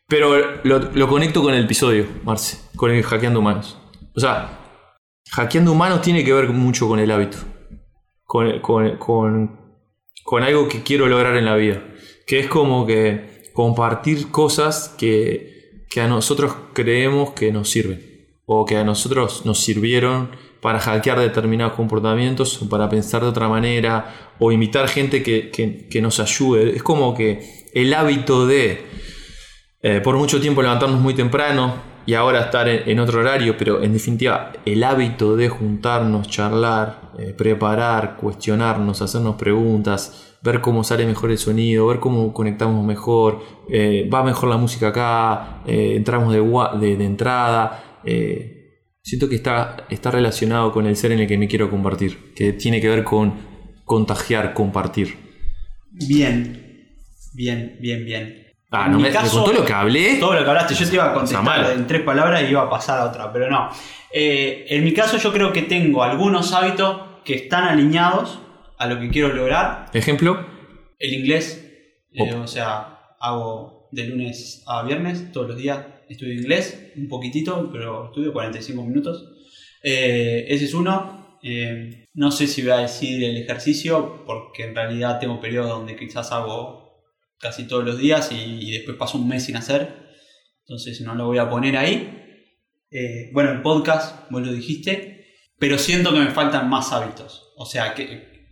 pero 0.08 0.61
lo, 0.64 0.78
lo 0.80 1.08
conecto 1.08 1.42
con 1.42 1.54
el 1.54 1.64
episodio, 1.64 2.06
Marce, 2.24 2.58
con 2.76 2.90
el 2.90 3.02
Hackeando 3.02 3.38
Humanos. 3.40 3.78
O 4.16 4.20
sea, 4.20 4.57
Hackeando 5.30 5.72
Humanos 5.72 6.02
tiene 6.02 6.24
que 6.24 6.32
ver 6.32 6.48
mucho 6.50 6.88
con 6.88 6.98
el 6.98 7.10
hábito, 7.10 7.38
con, 8.24 8.60
con- 8.60 8.96
con- 8.98 10.42
algo 10.42 10.68
que 10.68 10.82
quiero 10.82 11.06
lograr 11.06 11.36
en 11.36 11.44
la 11.44 11.56
vida, 11.56 11.82
que 12.26 12.38
es 12.40 12.46
como 12.48 12.86
que 12.86 13.50
compartir 13.54 14.30
cosas 14.30 14.94
que, 14.98 15.84
que 15.90 16.00
a 16.00 16.06
nosotros 16.08 16.54
creemos 16.74 17.30
que 17.30 17.50
nos 17.52 17.70
sirven, 17.70 18.00
o 18.46 18.64
que 18.64 18.76
a 18.76 18.84
nosotros 18.84 19.44
nos 19.46 19.60
sirvieron 19.60 20.30
para 20.60 20.80
hackear 20.80 21.20
determinados 21.20 21.74
comportamientos, 21.74 22.60
o 22.62 22.68
para 22.68 22.88
pensar 22.88 23.22
de 23.22 23.28
otra 23.28 23.48
manera, 23.48 24.32
o 24.38 24.50
invitar 24.52 24.88
gente 24.88 25.22
que, 25.22 25.50
que- 25.50 25.88
que 25.88 26.00
nos 26.02 26.20
ayude. 26.20 26.74
Es 26.76 26.82
como 26.82 27.14
que 27.14 27.66
el 27.74 27.92
hábito 27.94 28.46
de 28.46 28.84
eh, 29.82 30.00
por 30.02 30.16
mucho 30.16 30.40
tiempo 30.40 30.60
levantarnos 30.62 31.00
muy 31.00 31.14
temprano 31.14 31.74
y 32.08 32.14
ahora 32.14 32.40
estar 32.40 32.66
en, 32.66 32.98
otro 33.00 33.20
horario, 33.20 33.54
pero 33.58 33.82
en 33.82 33.92
definitiva 33.92 34.50
el 34.64 34.82
hábito 34.82 35.36
de 35.36 35.50
juntarnos, 35.50 36.26
charlar, 36.26 37.12
eh, 37.18 37.34
preparar, 37.36 38.16
cuestionarnos, 38.16 39.02
hacernos 39.02 39.36
preguntas, 39.36 40.38
ver 40.40 40.62
cómo 40.62 40.82
sale 40.84 41.04
mejor 41.04 41.32
el 41.32 41.36
sonido, 41.36 41.86
ver 41.86 42.00
cómo 42.00 42.32
conectamos 42.32 42.82
mejor, 42.82 43.42
eh, 43.68 44.08
va 44.08 44.24
mejor 44.24 44.48
la 44.48 44.56
música 44.56 44.88
acá, 44.88 45.60
eh, 45.66 45.96
entramos 45.96 46.32
de, 46.32 46.96
de- 46.96 47.04
entrada. 47.04 48.00
siento 49.02 49.28
que 49.28 49.34
está, 49.34 49.76
está 49.90 50.10
relacionado 50.10 50.72
con 50.72 50.86
el 50.86 50.96
ser 50.96 51.12
en 51.12 51.18
el 51.18 51.26
que 51.26 51.36
me 51.36 51.46
quiero 51.46 51.68
compartir, 51.68 52.32
que 52.34 52.54
tiene 52.54 52.80
que 52.80 52.88
ver 52.88 53.04
con 53.04 53.34
contagiar, 53.84 54.54
compartir. 54.54 55.14
Bien. 55.90 56.64
Bien, 57.34 57.76
bien, 57.82 58.06
bien. 58.06 58.47
Ah, 58.70 58.85
En 58.87 58.92
no 58.92 58.98
mi 58.98 59.04
me, 59.04 59.09
me 59.09 59.14
caso, 59.14 59.42
contó 59.42 59.61
lo 59.61 59.64
que 59.64 59.72
hablé. 59.72 60.16
Todo 60.16 60.35
lo 60.35 60.44
que 60.44 60.50
hablaste, 60.50 60.74
yo 60.74 60.88
te 60.88 60.94
iba 60.94 61.11
a 61.11 61.14
contestar 61.14 61.70
en 61.72 61.87
tres 61.87 62.02
palabras 62.02 62.42
y 62.42 62.46
iba 62.50 62.62
a 62.62 62.68
pasar 62.70 63.00
a 63.00 63.04
otra, 63.07 63.33
pero 63.33 63.50
no. 63.50 63.70
Eh, 64.12 64.66
en 64.68 64.85
mi 64.85 64.92
caso 64.92 65.16
yo 65.16 65.33
creo 65.33 65.52
que 65.52 65.62
tengo 65.62 66.02
algunos 66.02 66.52
hábitos 66.52 67.00
que 67.24 67.35
están 67.35 67.64
alineados 67.64 68.38
a 68.78 68.87
lo 68.87 69.00
que 69.00 69.09
quiero 69.09 69.28
lograr. 69.28 69.87
Ejemplo. 69.92 70.44
El 70.98 71.14
inglés, 71.14 71.64
eh, 72.12 72.35
o 72.35 72.46
sea, 72.46 72.98
hago 73.20 73.88
de 73.92 74.04
lunes 74.07 74.64
a 74.66 74.83
viernes, 74.83 75.33
todos 75.33 75.48
los 75.48 75.57
días 75.57 75.78
estudio 76.09 76.35
inglés, 76.35 76.92
un 76.96 77.09
poquitito, 77.09 77.70
pero 77.72 78.07
estudio 78.07 78.33
45 78.33 78.83
minutos. 78.83 79.31
Eh, 79.83 80.46
ese 80.48 80.64
es 80.66 80.74
uno. 80.74 81.38
No 82.14 82.31
sé 82.33 82.46
si 82.46 82.62
voy 82.62 82.72
a 82.72 82.78
decir 82.78 83.22
el 83.22 83.37
ejercicio, 83.37 84.24
porque 84.26 84.64
en 84.64 84.74
realidad 84.74 85.20
tengo 85.20 85.40
periodos 85.40 85.70
donde 85.70 85.96
quizás 85.96 86.33
hago 86.33 86.88
casi 87.38 87.66
todos 87.66 87.85
los 87.85 87.98
días 87.98 88.31
y, 88.33 88.70
después 88.72 88.96
paso 88.96 89.18
un 89.18 89.29
mes 89.29 89.44
sin 89.44 89.57
hacer. 89.57 90.09
Entonces 90.66 91.01
no 91.01 91.14
lo 91.14 91.27
voy 91.27 91.38
a 91.38 91.48
poner 91.48 91.77
ahí. 91.77 92.14
Eh, 92.90 93.31
bueno, 93.33 93.51
el 93.51 93.62
podcast, 93.62 94.31
vos 94.31 94.44
lo 94.44 94.53
dijiste, 94.53 95.27
pero 95.59 95.79
siento 95.79 96.12
que 96.12 96.20
me 96.20 96.31
faltan 96.31 96.68
más 96.68 96.92
hábitos. 96.92 97.53
O 97.57 97.64
sea, 97.66 97.94
que 97.94 98.46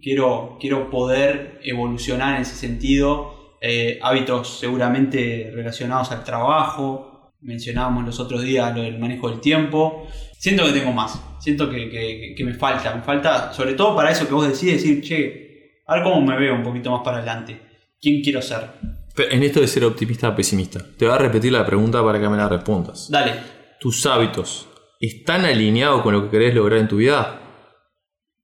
quiero, 0.00 0.56
quiero 0.60 0.90
poder 0.90 1.60
evolucionar 1.62 2.36
en 2.36 2.42
ese 2.42 2.54
sentido. 2.54 3.56
Eh, 3.60 3.98
hábitos 4.02 4.58
seguramente 4.58 5.50
relacionados 5.54 6.10
al 6.10 6.24
trabajo. 6.24 7.32
Mencionábamos 7.40 8.04
los 8.04 8.20
otros 8.20 8.42
días 8.42 8.74
lo 8.74 8.82
del 8.82 8.98
manejo 8.98 9.28
del 9.30 9.40
tiempo. 9.40 10.06
Siento 10.38 10.64
que 10.64 10.72
tengo 10.72 10.92
más. 10.92 11.20
Siento 11.40 11.68
que, 11.70 11.88
que- 11.90 12.34
que 12.36 12.44
me 12.44 12.54
falta. 12.54 12.94
Me 12.94 13.02
falta, 13.02 13.52
sobre 13.52 13.74
todo 13.74 13.94
para 13.94 14.10
eso 14.10 14.26
que 14.26 14.34
vos 14.34 14.46
decís, 14.46 14.72
decir, 14.72 15.02
che, 15.02 15.82
a 15.86 15.94
ver 15.96 16.04
cómo 16.04 16.20
me 16.20 16.36
veo 16.36 16.54
un 16.54 16.62
poquito 16.62 16.90
más 16.90 17.02
para 17.04 17.18
adelante. 17.18 17.60
¿Quién 18.02 18.20
quiero 18.20 18.42
ser? 18.42 18.68
Pero 19.14 19.30
En 19.30 19.42
esto 19.44 19.60
de 19.60 19.68
ser 19.68 19.84
optimista 19.84 20.28
o 20.28 20.34
pesimista, 20.36 20.84
te 20.98 21.06
voy 21.06 21.14
a 21.14 21.18
repetir 21.18 21.52
la 21.52 21.64
pregunta 21.64 22.02
para 22.04 22.20
que 22.20 22.28
me 22.28 22.36
la 22.36 22.48
respondas. 22.48 23.08
Dale. 23.08 23.34
¿Tus 23.78 24.04
hábitos 24.06 24.66
están 24.98 25.44
alineados 25.44 26.02
con 26.02 26.12
lo 26.12 26.24
que 26.24 26.30
querés 26.30 26.54
lograr 26.54 26.80
en 26.80 26.88
tu 26.88 26.96
vida? 26.96 27.38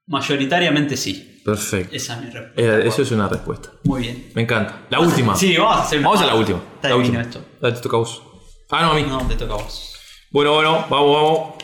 Mayoritariamente 0.07 0.97
sí. 0.97 1.41
Perfecto. 1.45 1.97
Esa 1.97 2.15
es 2.15 2.21
mi 2.21 2.31
respuesta. 2.31 2.63
Eh, 2.63 2.87
eso 2.87 3.03
es 3.03 3.11
una 3.11 3.29
respuesta. 3.29 3.73
Muy 3.85 4.03
bien. 4.03 4.31
Me 4.35 4.43
encanta. 4.43 4.87
La 4.91 5.01
última. 5.01 5.35
Sí, 5.35 5.57
vamos 5.57 5.77
a 5.77 5.83
hacer 5.83 6.03
Vamos 6.03 6.21
a 6.21 6.27
la 6.27 6.35
última. 6.35 6.63
Está 6.77 6.89
la 6.91 6.97
última. 6.97 7.21
esto. 7.23 7.45
Dale, 7.61 7.75
te 7.75 7.81
toca 7.81 7.97
a 7.97 8.01
vos. 8.01 8.23
Ah, 8.71 8.83
no, 8.83 8.93
a 8.93 8.95
mí. 8.95 9.03
No, 9.09 9.27
te 9.27 9.35
toca 9.35 9.55
a 9.55 9.57
vos. 9.57 9.95
Bueno, 10.31 10.55
bueno, 10.55 10.87
vamos, 10.91 11.15
vamos. 11.15 11.55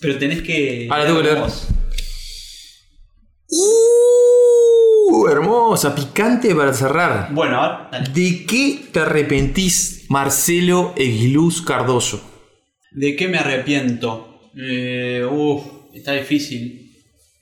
Pero 0.00 0.18
tenés 0.18 0.42
que. 0.42 0.86
Ah, 0.90 0.98
la 0.98 1.06
tengo 1.06 1.18
que 1.18 1.24
leer. 1.24 1.38
vos. 1.38 1.66
Hermosa, 5.74 5.92
picante 5.96 6.54
para 6.54 6.72
cerrar. 6.72 7.34
Bueno, 7.34 7.60
a 7.60 7.88
ver, 7.90 7.90
dale. 7.90 8.10
¿De 8.14 8.46
qué 8.46 8.90
te 8.92 9.00
arrepentís, 9.00 10.06
Marcelo 10.08 10.94
Egluz 10.96 11.62
Cardoso? 11.62 12.22
¿De 12.92 13.16
qué 13.16 13.26
me 13.26 13.38
arrepiento? 13.38 14.52
Eh, 14.56 15.26
uf, 15.28 15.64
está 15.92 16.12
difícil. 16.12 16.92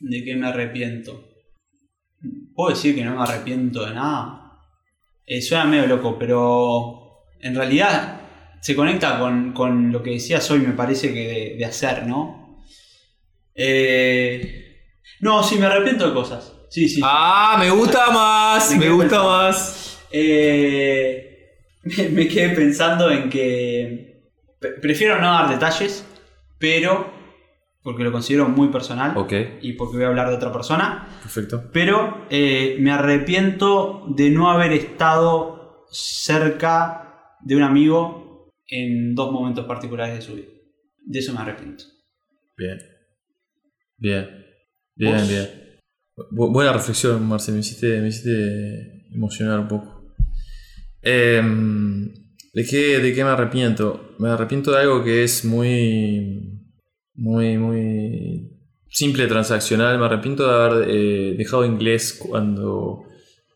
¿De 0.01 0.25
qué 0.25 0.35
me 0.35 0.47
arrepiento? 0.47 1.29
¿Puedo 2.55 2.71
decir 2.75 2.95
que 2.95 3.05
no 3.05 3.17
me 3.17 3.23
arrepiento 3.23 3.85
de 3.85 3.95
nada? 3.95 4.53
Eh, 5.27 5.43
suena 5.43 5.67
medio 5.67 5.87
loco, 5.87 6.19
pero 6.19 7.27
en 7.39 7.55
realidad 7.55 8.19
se 8.63 8.75
conecta 8.75 9.19
con, 9.19 9.53
con 9.53 9.93
lo 9.93 10.03
que 10.03 10.13
decías 10.13 10.51
hoy, 10.51 10.61
me 10.61 10.73
parece 10.73 11.13
que 11.13 11.29
de, 11.29 11.57
de 11.59 11.65
hacer, 11.67 12.07
¿no? 12.07 12.63
Eh, 13.55 14.79
no, 15.21 15.43
sí, 15.43 15.59
me 15.59 15.67
arrepiento 15.67 16.09
de 16.09 16.15
cosas. 16.15 16.55
Sí, 16.73 16.89
sí. 16.89 16.95
sí. 16.97 17.01
Ah, 17.05 17.57
me 17.59 17.71
gusta 17.71 18.11
más, 18.11 18.75
Me 18.77 18.89
gusta 18.89 19.09
pensando. 19.11 19.29
más. 19.31 20.07
Eh, 20.11 21.51
me, 21.85 22.09
me 22.09 22.29
quedé 22.29 22.51
pensando 22.55 23.11
en 23.11 23.29
que 23.29 24.31
pre- 24.59 24.73
prefiero 24.81 25.19
no 25.21 25.31
dar 25.31 25.51
detalles, 25.51 26.05
pero 26.59 27.13
porque 27.83 28.05
lo 28.05 28.13
considero 28.13 28.49
muy 28.49 28.69
personal 28.69 29.17
Ok, 29.17 29.33
y 29.61 29.73
porque 29.73 29.97
voy 29.97 30.05
a 30.05 30.09
hablar 30.09 30.29
de 30.31 30.37
otra 30.37 30.53
persona, 30.53 31.09
perfecto. 31.21 31.69
pero 31.73 32.27
eh, 32.31 32.77
me 32.79 32.93
arrepiento 32.93 34.07
de 34.17 34.31
no 34.31 34.51
haber 34.51 34.73
estado 34.73 35.85
cerca 35.91 37.37
de 37.41 37.57
un 37.57 37.63
amigo 37.65 38.51
en 38.69 39.15
dos 39.17 39.33
momentos 39.33 39.67
particulares 39.67 40.15
de 40.15 40.23
su 40.23 40.35
vida. 40.37 40.47
De 41.05 41.19
eso 41.19 41.33
me 41.35 41.41
arrepiento. 41.41 41.85
Bien. 42.57 42.79
Bien. 43.99 44.47
Bien, 44.95 45.17
¿Vos? 45.17 45.29
bien. 45.29 45.62
Bu- 46.31 46.53
buena 46.53 46.73
reflexión, 46.73 47.27
Marce. 47.27 47.53
Me 47.53 47.59
hiciste, 47.61 48.01
me 48.01 48.09
hiciste 48.09 49.07
emocionar 49.13 49.61
un 49.61 49.69
poco. 49.69 50.15
Em, 51.03 52.13
¿de, 52.55 52.65
qué, 52.65 52.99
¿De 53.01 53.13
qué 53.15 53.25
me 53.25 53.31
arrepiento? 53.31 54.15
Me 54.19 54.29
arrepiento 54.31 54.71
de 54.73 54.79
algo 54.79 55.03
que 55.05 55.25
es 55.25 55.45
muy. 55.45 56.61
Muy, 57.15 57.59
muy. 57.59 58.49
Simple, 58.89 59.27
transaccional. 59.27 59.99
Me 59.99 60.05
arrepiento 60.07 60.47
de 60.47 60.55
haber 60.55 60.89
eh, 60.91 61.35
dejado 61.37 61.65
inglés 61.65 62.19
cuando 62.19 63.05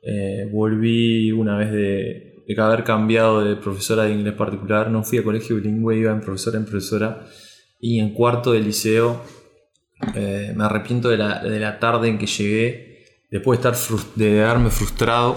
eh, 0.02 0.48
volví 0.52 1.30
una 1.32 1.56
vez 1.58 1.70
de, 1.72 2.44
de 2.46 2.62
haber 2.62 2.84
cambiado 2.84 3.44
de 3.44 3.56
profesora 3.56 4.04
de 4.04 4.12
inglés 4.14 4.34
particular. 4.34 4.90
No 4.90 5.04
fui 5.04 5.18
a 5.18 5.22
colegio 5.24 5.56
bilingüe, 5.56 5.98
iba 5.98 6.12
en 6.12 6.20
profesora 6.20 6.58
en 6.58 6.64
profesora. 6.64 7.26
Y 7.78 8.00
en 8.00 8.14
cuarto 8.14 8.52
de 8.52 8.60
liceo 8.60 9.22
eh, 10.14 10.52
me 10.56 10.64
arrepiento 10.64 11.08
de 11.08 11.16
la, 11.18 11.42
de 11.42 11.58
la 11.60 11.78
tarde 11.78 12.08
en 12.08 12.18
que 12.18 12.26
llegué, 12.26 13.04
después 13.30 13.60
de, 13.60 13.68
estar 13.70 13.98
de 14.14 14.44
haberme 14.44 14.70
frustrado, 14.70 15.36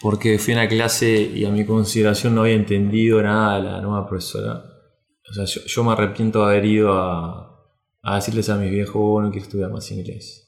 porque 0.00 0.38
fui 0.38 0.54
a 0.54 0.58
una 0.58 0.68
clase 0.68 1.20
y 1.34 1.44
a 1.44 1.50
mi 1.50 1.64
consideración 1.64 2.34
no 2.34 2.42
había 2.42 2.54
entendido 2.54 3.22
nada 3.22 3.56
de 3.58 3.62
la 3.70 3.80
nueva 3.80 4.06
profesora. 4.08 4.64
O 5.30 5.32
sea, 5.34 5.44
yo, 5.44 5.60
yo 5.64 5.84
me 5.84 5.92
arrepiento 5.92 6.40
de 6.44 6.52
haber 6.52 6.64
ido 6.64 6.92
a, 6.92 7.56
a 8.02 8.14
decirles 8.16 8.48
a 8.48 8.56
mis 8.56 8.70
viejos, 8.70 8.96
"Oh, 8.96 9.22
no 9.22 9.30
quiero 9.30 9.44
estudiar 9.46 9.70
más 9.70 9.90
inglés. 9.92 10.40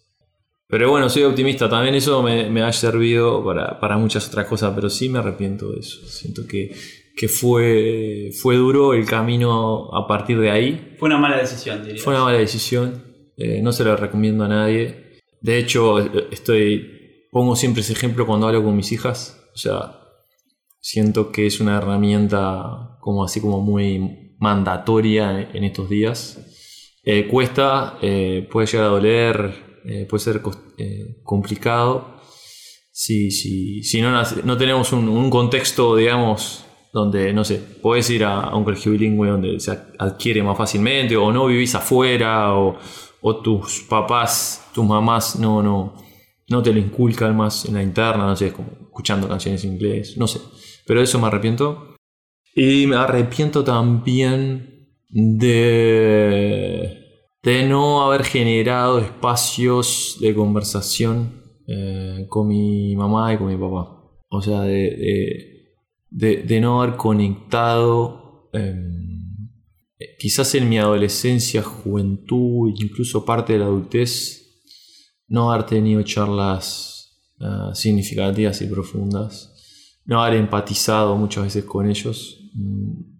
Pero 0.67 0.91
bueno, 0.91 1.09
soy 1.09 1.23
optimista, 1.23 1.69
también 1.69 1.95
eso 1.95 2.23
me, 2.23 2.51
me 2.51 2.63
ha 2.63 2.73
servido 2.73 3.45
para, 3.45 3.79
para 3.79 3.97
muchas 3.97 4.27
otras 4.29 4.47
cosas, 4.47 4.73
pero 4.75 4.91
sí 4.91 5.09
me 5.09 5.19
arrepiento 5.21 5.71
de 5.71 5.81
eso. 5.81 6.05
Siento 6.07 6.47
que, 6.49 6.75
que 7.17 7.29
fue, 7.29 8.31
fue 8.43 8.57
duro 8.57 8.93
el 8.95 9.07
camino 9.07 9.95
a 9.95 10.09
partir 10.09 10.41
de 10.41 10.51
ahí, 10.51 10.97
Fue 10.99 11.07
una 11.07 11.19
mala 11.19 11.37
decisión, 11.37 11.85
diría. 11.85 12.03
fue 12.03 12.15
una 12.15 12.25
mala 12.25 12.39
decisión, 12.39 13.05
eh, 13.37 13.61
no 13.63 13.73
se 13.73 13.85
lo 13.85 13.97
recomiendo 13.97 14.45
a 14.45 14.49
nadie. 14.49 15.21
De 15.41 15.59
hecho, 15.59 15.99
estoy 16.31 17.27
pongo 17.31 17.57
siempre 17.57 17.83
ese 17.83 17.93
ejemplo 17.93 18.27
cuando 18.27 18.47
hablo 18.47 18.63
con 18.63 18.77
mis 18.77 18.93
hijas. 18.93 19.41
O 19.55 19.59
sea, 19.59 20.01
Siento 20.87 21.33
que 21.33 21.47
es 21.47 21.61
una 21.61 21.79
herramienta 21.79 22.99
como 23.01 23.25
así 23.25 23.41
como 23.41 23.63
muy 23.63 24.35
mandatoria 24.39 25.41
en, 25.55 25.65
estos 25.65 25.89
días. 25.89 26.39
Eh, 27.03 27.27
cuesta, 27.27 27.99
eh, 28.03 28.47
puede 28.53 28.67
llegar 28.67 28.89
a 28.89 28.91
doler, 28.91 29.55
puede 30.11 30.23
ser 30.23 30.43
complicado. 31.23 32.21
Si, 32.93 33.31
si, 33.31 33.83
si 33.83 34.03
no, 34.03 34.11
no 34.45 34.59
tenemos 34.59 34.93
un, 34.93 35.09
un 35.09 35.31
contexto, 35.31 35.97
digamos, 35.97 36.67
donde, 36.93 37.33
no 37.33 37.45
sé, 37.45 37.63
podés 37.81 38.11
ir 38.11 38.25
a 38.25 38.55
un 38.55 38.63
colegio 38.63 38.93
bilingüe 38.93 39.31
donde 39.31 39.59
se 39.61 39.71
adquiere 39.99 40.43
más 40.43 40.59
fácilmente, 40.59 41.17
o 41.17 41.33
no 41.33 41.47
vivís 41.47 41.75
afuera, 41.75 42.55
o, 42.55 42.79
o 43.27 43.37
tus 43.41 43.81
papás, 43.89 44.69
tus 44.75 44.85
mamás 44.85 45.37
no, 45.39 45.63
no, 45.63 45.95
no 46.51 46.63
te 46.63 46.73
lo 46.75 46.79
inculcan 46.79 47.35
más 47.35 47.65
en 47.65 47.73
la 47.75 47.83
interna, 47.83 48.27
no 48.27 48.37
sé, 48.37 48.53
como 48.53 48.69
escuchando 48.83 49.27
canciones 49.27 49.65
en 49.65 49.73
inglés, 49.73 50.17
no 50.19 50.27
sé. 50.27 50.41
Pero 50.87 51.01
eso 51.01 51.19
me 51.19 51.27
arrepiento. 51.29 51.97
Y 52.55 52.87
me 52.87 52.97
arrepiento 52.97 53.65
también 53.65 54.91
de, 55.09 57.01
no 57.67 58.03
haber 58.03 58.25
generado 58.25 58.99
espacios 58.99 60.19
de 60.21 60.35
conversación 60.35 61.43
eh, 61.67 62.27
con 62.29 62.47
mi 62.49 62.95
mamá 62.95 63.33
y 63.33 63.39
con 63.39 63.47
mi 63.49 63.57
papá. 63.57 64.03
O 64.29 64.43
sea, 64.43 64.61
de- 66.11 66.43
de 66.45 66.61
no 66.61 66.83
haber 66.83 66.97
conectado, 66.97 68.51
em, 68.53 68.94
quizás 70.19 70.55
en 70.55 70.69
mi 70.69 70.79
adolescencia, 70.79 71.63
juventud, 71.63 72.73
incluso 72.77 73.25
parte 73.25 73.55
de 73.55 73.59
la 73.61 73.67
adultez, 73.67 74.65
no 75.29 75.51
haber 75.53 75.67
tenido 75.67 76.03
charlas 76.03 77.19
ah, 77.41 77.71
significativas 77.75 78.61
y 78.63 78.67
profundas, 78.67 80.01
no 80.05 80.23
haber 80.23 80.39
empatizado 80.39 81.17
muchas 81.17 81.45
veces 81.45 81.65
con 81.65 81.89
ellos. 81.89 82.39
Mm, 82.55 83.15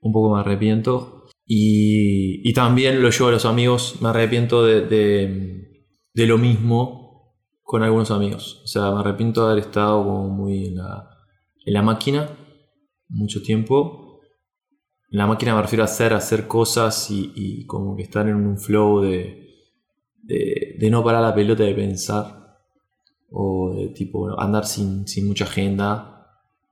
un 0.00 0.12
poco 0.12 0.34
me 0.34 0.40
arrepiento. 0.40 1.24
Y, 1.44 2.48
y 2.48 2.52
también 2.52 3.00
lo 3.02 3.10
llevo 3.10 3.28
a 3.28 3.32
los 3.32 3.44
amigos, 3.44 3.96
me 4.00 4.08
arrepiento 4.08 4.64
de, 4.64 4.80
de- 4.86 5.84
de 6.14 6.26
lo 6.26 6.38
mismo 6.38 7.34
con 7.62 7.82
algunos 7.82 8.10
amigos. 8.10 8.62
O 8.64 8.66
sea, 8.66 8.90
me 8.92 9.00
arrepiento 9.00 9.44
de 9.44 9.52
haber 9.52 9.64
estado 9.64 10.02
como 10.04 10.28
muy 10.28 10.66
en 10.68 10.76
la, 10.76 11.08
en 11.64 11.74
la 11.74 11.82
máquina 11.82 12.30
mucho 13.08 13.42
tiempo. 13.42 14.05
En 15.16 15.20
la 15.20 15.26
máquina 15.26 15.54
me 15.54 15.62
refiero 15.62 15.82
a 15.82 15.86
hacer, 15.86 16.12
hacer 16.12 16.46
cosas 16.46 17.10
y, 17.10 17.32
y 17.34 17.64
como 17.64 17.96
que 17.96 18.02
estar 18.02 18.28
en 18.28 18.34
un 18.36 18.58
flow 18.58 19.00
de, 19.00 19.48
de, 20.22 20.76
de 20.78 20.90
no 20.90 21.02
parar 21.02 21.22
la 21.22 21.34
pelota 21.34 21.62
de 21.62 21.72
pensar. 21.72 22.58
O 23.30 23.72
de 23.74 23.88
tipo 23.88 24.38
andar 24.38 24.66
sin, 24.66 25.08
sin 25.08 25.26
mucha 25.26 25.44
agenda. 25.46 26.28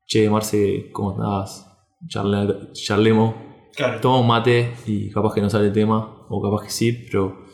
Che, 0.07 0.29
Marce, 0.29 0.91
¿cómo 0.93 1.13
andabas? 1.13 1.67
Charle- 2.07 2.71
charlemos. 2.75 3.35
Claro. 3.75 3.99
Toma 4.03 4.21
un 4.21 4.27
mate 4.27 4.75
y 4.87 5.09
capaz 5.09 5.33
que 5.33 5.41
no 5.41 5.49
sale 5.49 5.69
el 5.69 5.73
tema, 5.73 6.27
o 6.29 6.43
capaz 6.43 6.65
que 6.65 6.71
sí, 6.71 6.93
pero 6.93 7.47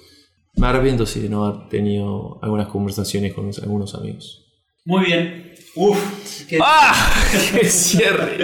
me 0.57 0.66
arrepiento 0.66 1.07
sí 1.07 1.20
de 1.20 1.29
no 1.29 1.44
haber 1.44 1.68
tenido 1.68 2.40
algunas 2.42 2.66
conversaciones 2.66 3.33
con 3.33 3.48
algunos 3.62 3.94
amigos. 3.94 4.44
Muy 4.85 5.05
bien. 5.05 5.49
Uf, 5.83 6.45
qué, 6.47 6.59
¡Ah! 6.62 6.93
¡Qué 7.53 7.64
cierre! 7.64 8.37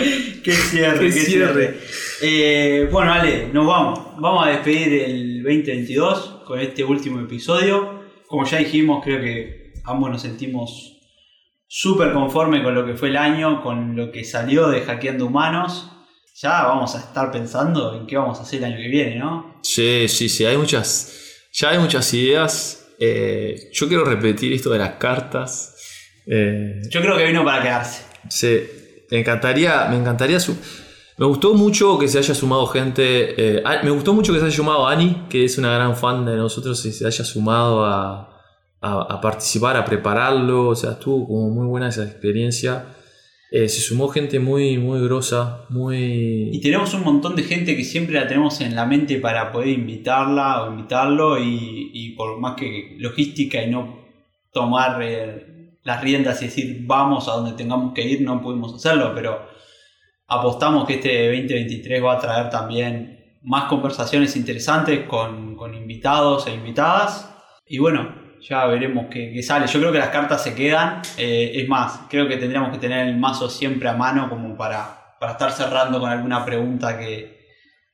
qué 0.42 0.52
cierre, 0.52 1.00
qué 1.00 1.04
qué, 1.04 1.12
cierre. 1.12 1.52
cierre. 1.52 1.80
Eh, 2.22 2.88
bueno, 2.90 3.12
Ale, 3.12 3.48
nos 3.52 3.66
vamos. 3.66 4.18
Vamos 4.18 4.46
a 4.46 4.50
despedir 4.52 5.02
el 5.02 5.42
2022 5.42 6.44
con 6.46 6.58
este 6.60 6.82
último 6.82 7.20
episodio. 7.20 8.00
Como 8.26 8.46
ya 8.46 8.56
dijimos, 8.56 9.04
creo 9.04 9.20
que 9.20 9.74
ambos 9.84 10.08
nos 10.08 10.22
sentimos 10.22 10.98
súper 11.68 12.14
conformes 12.14 12.62
con 12.62 12.74
lo 12.74 12.86
que 12.86 12.94
fue 12.94 13.10
el 13.10 13.18
año, 13.18 13.62
con 13.62 13.94
lo 13.94 14.10
que 14.10 14.24
salió 14.24 14.68
de 14.68 14.80
Hackeando 14.80 15.26
Humanos. 15.26 15.90
Ya 16.40 16.62
vamos 16.62 16.94
a 16.94 17.00
estar 17.00 17.30
pensando 17.30 17.98
en 18.00 18.06
qué 18.06 18.16
vamos 18.16 18.38
a 18.38 18.44
hacer 18.44 18.60
el 18.60 18.64
año 18.64 18.76
que 18.78 18.88
viene, 18.88 19.16
¿no? 19.16 19.60
Sí, 19.62 20.08
sí, 20.08 20.30
sí, 20.30 20.46
hay 20.46 20.56
muchas, 20.56 21.12
ya 21.52 21.68
hay 21.68 21.78
muchas 21.78 22.14
ideas. 22.14 22.94
Eh, 22.98 23.68
yo 23.74 23.88
quiero 23.88 24.06
repetir 24.06 24.54
esto 24.54 24.70
de 24.70 24.78
las 24.78 24.92
cartas. 24.92 25.74
Eh, 26.26 26.82
Yo 26.90 27.00
creo 27.00 27.16
que 27.16 27.24
vino 27.26 27.44
para 27.44 27.62
quedarse. 27.62 28.02
Sí, 28.28 28.60
me 29.10 29.20
encantaría, 29.20 29.86
me 29.88 29.96
encantaría 29.96 30.40
su- 30.40 30.56
Me 31.18 31.24
gustó 31.24 31.54
mucho 31.54 31.98
que 31.98 32.08
se 32.08 32.18
haya 32.18 32.34
sumado 32.34 32.66
gente. 32.66 33.56
eh, 33.58 33.62
me 33.84 33.90
gustó 33.90 34.12
mucho 34.12 34.32
que 34.34 34.38
se 34.40 34.44
haya 34.46 34.54
sumado 34.56 34.86
Ani, 34.86 35.22
que 35.30 35.44
es 35.44 35.56
una 35.56 35.72
gran 35.74 35.96
fan 35.96 36.26
de 36.26 36.36
nosotros, 36.36 36.84
y 36.84 36.92
se 36.92 37.06
haya 37.06 37.24
sumado 37.24 37.84
a, 37.86 38.28
a- 38.82 39.06
a 39.14 39.20
participar, 39.20 39.76
a 39.78 39.84
prepararlo. 39.84 40.68
O 40.68 40.74
sea, 40.76 40.90
estuvo 40.92 41.26
como 41.26 41.48
muy 41.50 41.66
buena 41.66 41.88
esa 41.88 42.04
experiencia. 42.04 42.86
Eh, 43.50 43.68
se 43.68 43.80
sumó 43.80 44.08
gente 44.08 44.40
muy, 44.40 44.76
muy 44.76 45.00
grosa, 45.04 45.64
Y 45.70 45.72
muy. 45.72 46.60
tenemos 46.60 46.92
un 46.94 47.04
montón 47.04 47.36
de 47.36 47.44
gente 47.44 47.76
que 47.76 47.84
siempre 47.84 48.16
la 48.20 48.26
tenemos 48.26 48.60
en 48.60 48.74
la 48.74 48.84
mente 48.84 49.18
para 49.18 49.52
poder 49.52 49.68
invitarla 49.68 50.64
o 50.64 50.70
invitarlo 50.72 51.38
y, 51.38 51.92
y 51.94 52.10
por 52.16 52.38
más 52.40 52.56
que 52.56 52.96
logística 52.98 53.62
y 53.62 53.70
no 53.70 54.04
tomar 54.52 54.98
las 55.86 56.00
riendas 56.02 56.42
y 56.42 56.46
decir 56.46 56.80
vamos 56.86 57.28
a 57.28 57.32
donde 57.32 57.52
tengamos 57.52 57.94
que 57.94 58.02
ir, 58.02 58.20
no 58.22 58.40
pudimos 58.42 58.74
hacerlo, 58.74 59.12
pero 59.14 59.48
apostamos 60.26 60.86
que 60.86 60.94
este 60.94 61.26
2023 61.28 62.04
va 62.04 62.14
a 62.14 62.18
traer 62.18 62.50
también 62.50 63.38
más 63.42 63.64
conversaciones 63.64 64.34
interesantes 64.36 65.06
con, 65.06 65.54
con 65.56 65.74
invitados 65.74 66.46
e 66.48 66.54
invitadas 66.54 67.32
y 67.68 67.78
bueno, 67.78 68.14
ya 68.40 68.66
veremos 68.66 69.06
qué, 69.10 69.42
sale. 69.42 69.66
Yo 69.66 69.78
creo 69.80 69.92
que 69.92 69.98
las 69.98 70.08
cartas 70.10 70.42
se 70.42 70.54
quedan, 70.54 71.02
eh, 71.16 71.52
es 71.54 71.68
más, 71.68 72.00
creo 72.10 72.28
que 72.28 72.36
tendríamos 72.36 72.70
que 72.70 72.78
tener 72.78 73.06
el 73.06 73.16
mazo 73.16 73.48
siempre 73.48 73.88
a 73.88 73.92
mano 73.94 74.28
como 74.28 74.56
para, 74.56 75.14
para 75.20 75.32
estar 75.32 75.52
cerrando 75.52 76.00
con 76.00 76.10
alguna 76.10 76.44
pregunta 76.44 76.98
que, 76.98 77.38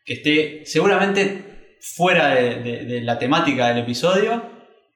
que 0.04 0.14
esté 0.14 0.62
seguramente 0.66 1.76
fuera 1.96 2.28
de, 2.34 2.56
de- 2.62 2.84
de 2.86 3.00
la 3.02 3.18
temática 3.18 3.68
del 3.68 3.78
episodio 3.78 4.42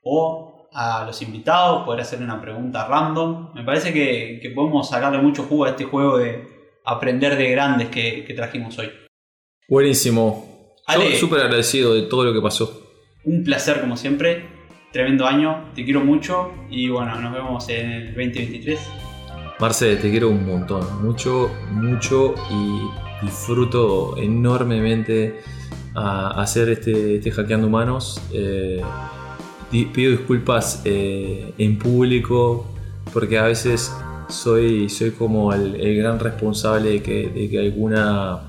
o 0.03 0.46
a 0.79 1.05
los 1.07 1.23
invitados 1.23 1.85
poder 1.87 2.03
hacer 2.03 2.21
una 2.21 2.39
pregunta 2.39 2.87
random. 2.87 3.55
Me 3.55 3.65
parece 3.65 3.95
que, 3.95 4.39
que 4.43 4.51
podemos 4.51 4.91
sacarle 4.91 5.19
mucho 5.19 5.45
jugo 5.45 5.65
a 5.65 5.71
este 5.71 5.85
juego 5.85 6.19
de 6.19 6.47
aprender 6.85 7.37
de 7.37 7.51
grandes 7.51 7.89
que, 7.89 8.25
que 8.27 8.35
trajimos 8.35 8.79
hoy. 8.79 8.91
Buenísimo. 9.69 10.75
Ale. 10.87 11.17
súper 11.17 11.41
agradecido 11.41 11.95
de 11.95 12.03
todo 12.03 12.25
lo 12.25 12.35
que 12.35 12.43
pasó. 12.43 12.83
Un 13.25 13.43
placer 13.43 13.81
como 13.81 13.97
siempre, 13.97 14.47
tremendo 14.93 15.27
año, 15.27 15.71
te 15.75 15.83
quiero 15.83 16.01
mucho 16.01 16.53
y 16.71 16.91
bueno, 16.91 17.19
nos 17.21 17.33
vemos 17.33 17.69
en 17.71 17.91
el 17.91 18.07
2023. 18.09 18.79
Marce, 19.59 19.97
te 19.97 20.11
quiero 20.11 20.29
un 20.29 20.47
montón, 20.47 21.03
mucho, 21.03 21.51
mucho 21.71 22.35
y 22.51 23.25
disfruto 23.25 24.17
enormemente 24.19 25.41
a 25.95 26.41
hacer 26.43 26.69
este, 26.69 27.17
este 27.17 27.31
hackeando 27.31 27.67
humanos. 27.67 28.21
Eh, 28.33 28.83
pido 29.85 30.13
disculpas 30.13 30.83
eh, 30.85 31.53
en 31.59 31.79
público 31.79 32.67
porque 33.13 33.39
a 33.39 33.45
veces 33.45 33.93
soy, 34.29 34.89
soy 34.89 35.13
como 35.13 35.53
el, 35.53 35.77
el 35.77 35.97
gran 35.97 36.19
responsable 36.19 36.91
de 36.91 37.03
que, 37.03 37.29
de 37.29 37.49
que 37.49 37.61
alguna 37.61 38.41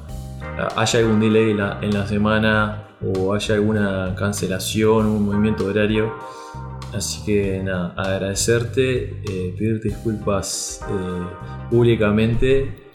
haya 0.76 1.00
algún 1.00 1.20
delay 1.20 1.52
en 1.52 1.58
la, 1.58 1.80
en 1.82 1.94
la 1.94 2.08
semana 2.08 2.84
o 3.16 3.34
haya 3.34 3.56
alguna 3.56 4.16
cancelación, 4.18 5.06
un 5.06 5.26
movimiento 5.26 5.66
horario. 5.66 6.14
Así 6.94 7.24
que 7.26 7.62
nada, 7.64 7.94
agradecerte, 7.98 9.22
eh, 9.30 9.56
pedirte 9.58 9.90
disculpas 9.90 10.82
eh, 10.90 11.70
públicamente 11.70 12.88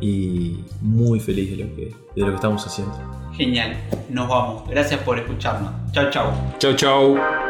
y 0.00 0.64
muy 0.80 1.20
feliz 1.20 1.56
de 1.56 1.64
lo 1.64 1.74
que, 1.74 1.94
de 2.14 2.22
lo 2.22 2.28
que 2.28 2.34
estamos 2.34 2.66
haciendo. 2.66 2.94
Genial, 3.32 3.76
nos 4.10 4.28
vamos. 4.28 4.68
Gracias 4.68 5.00
por 5.02 5.18
escucharnos. 5.18 5.70
Chao, 5.92 6.10
chao. 6.10 6.32
Chau, 6.58 6.74
chau. 6.74 7.47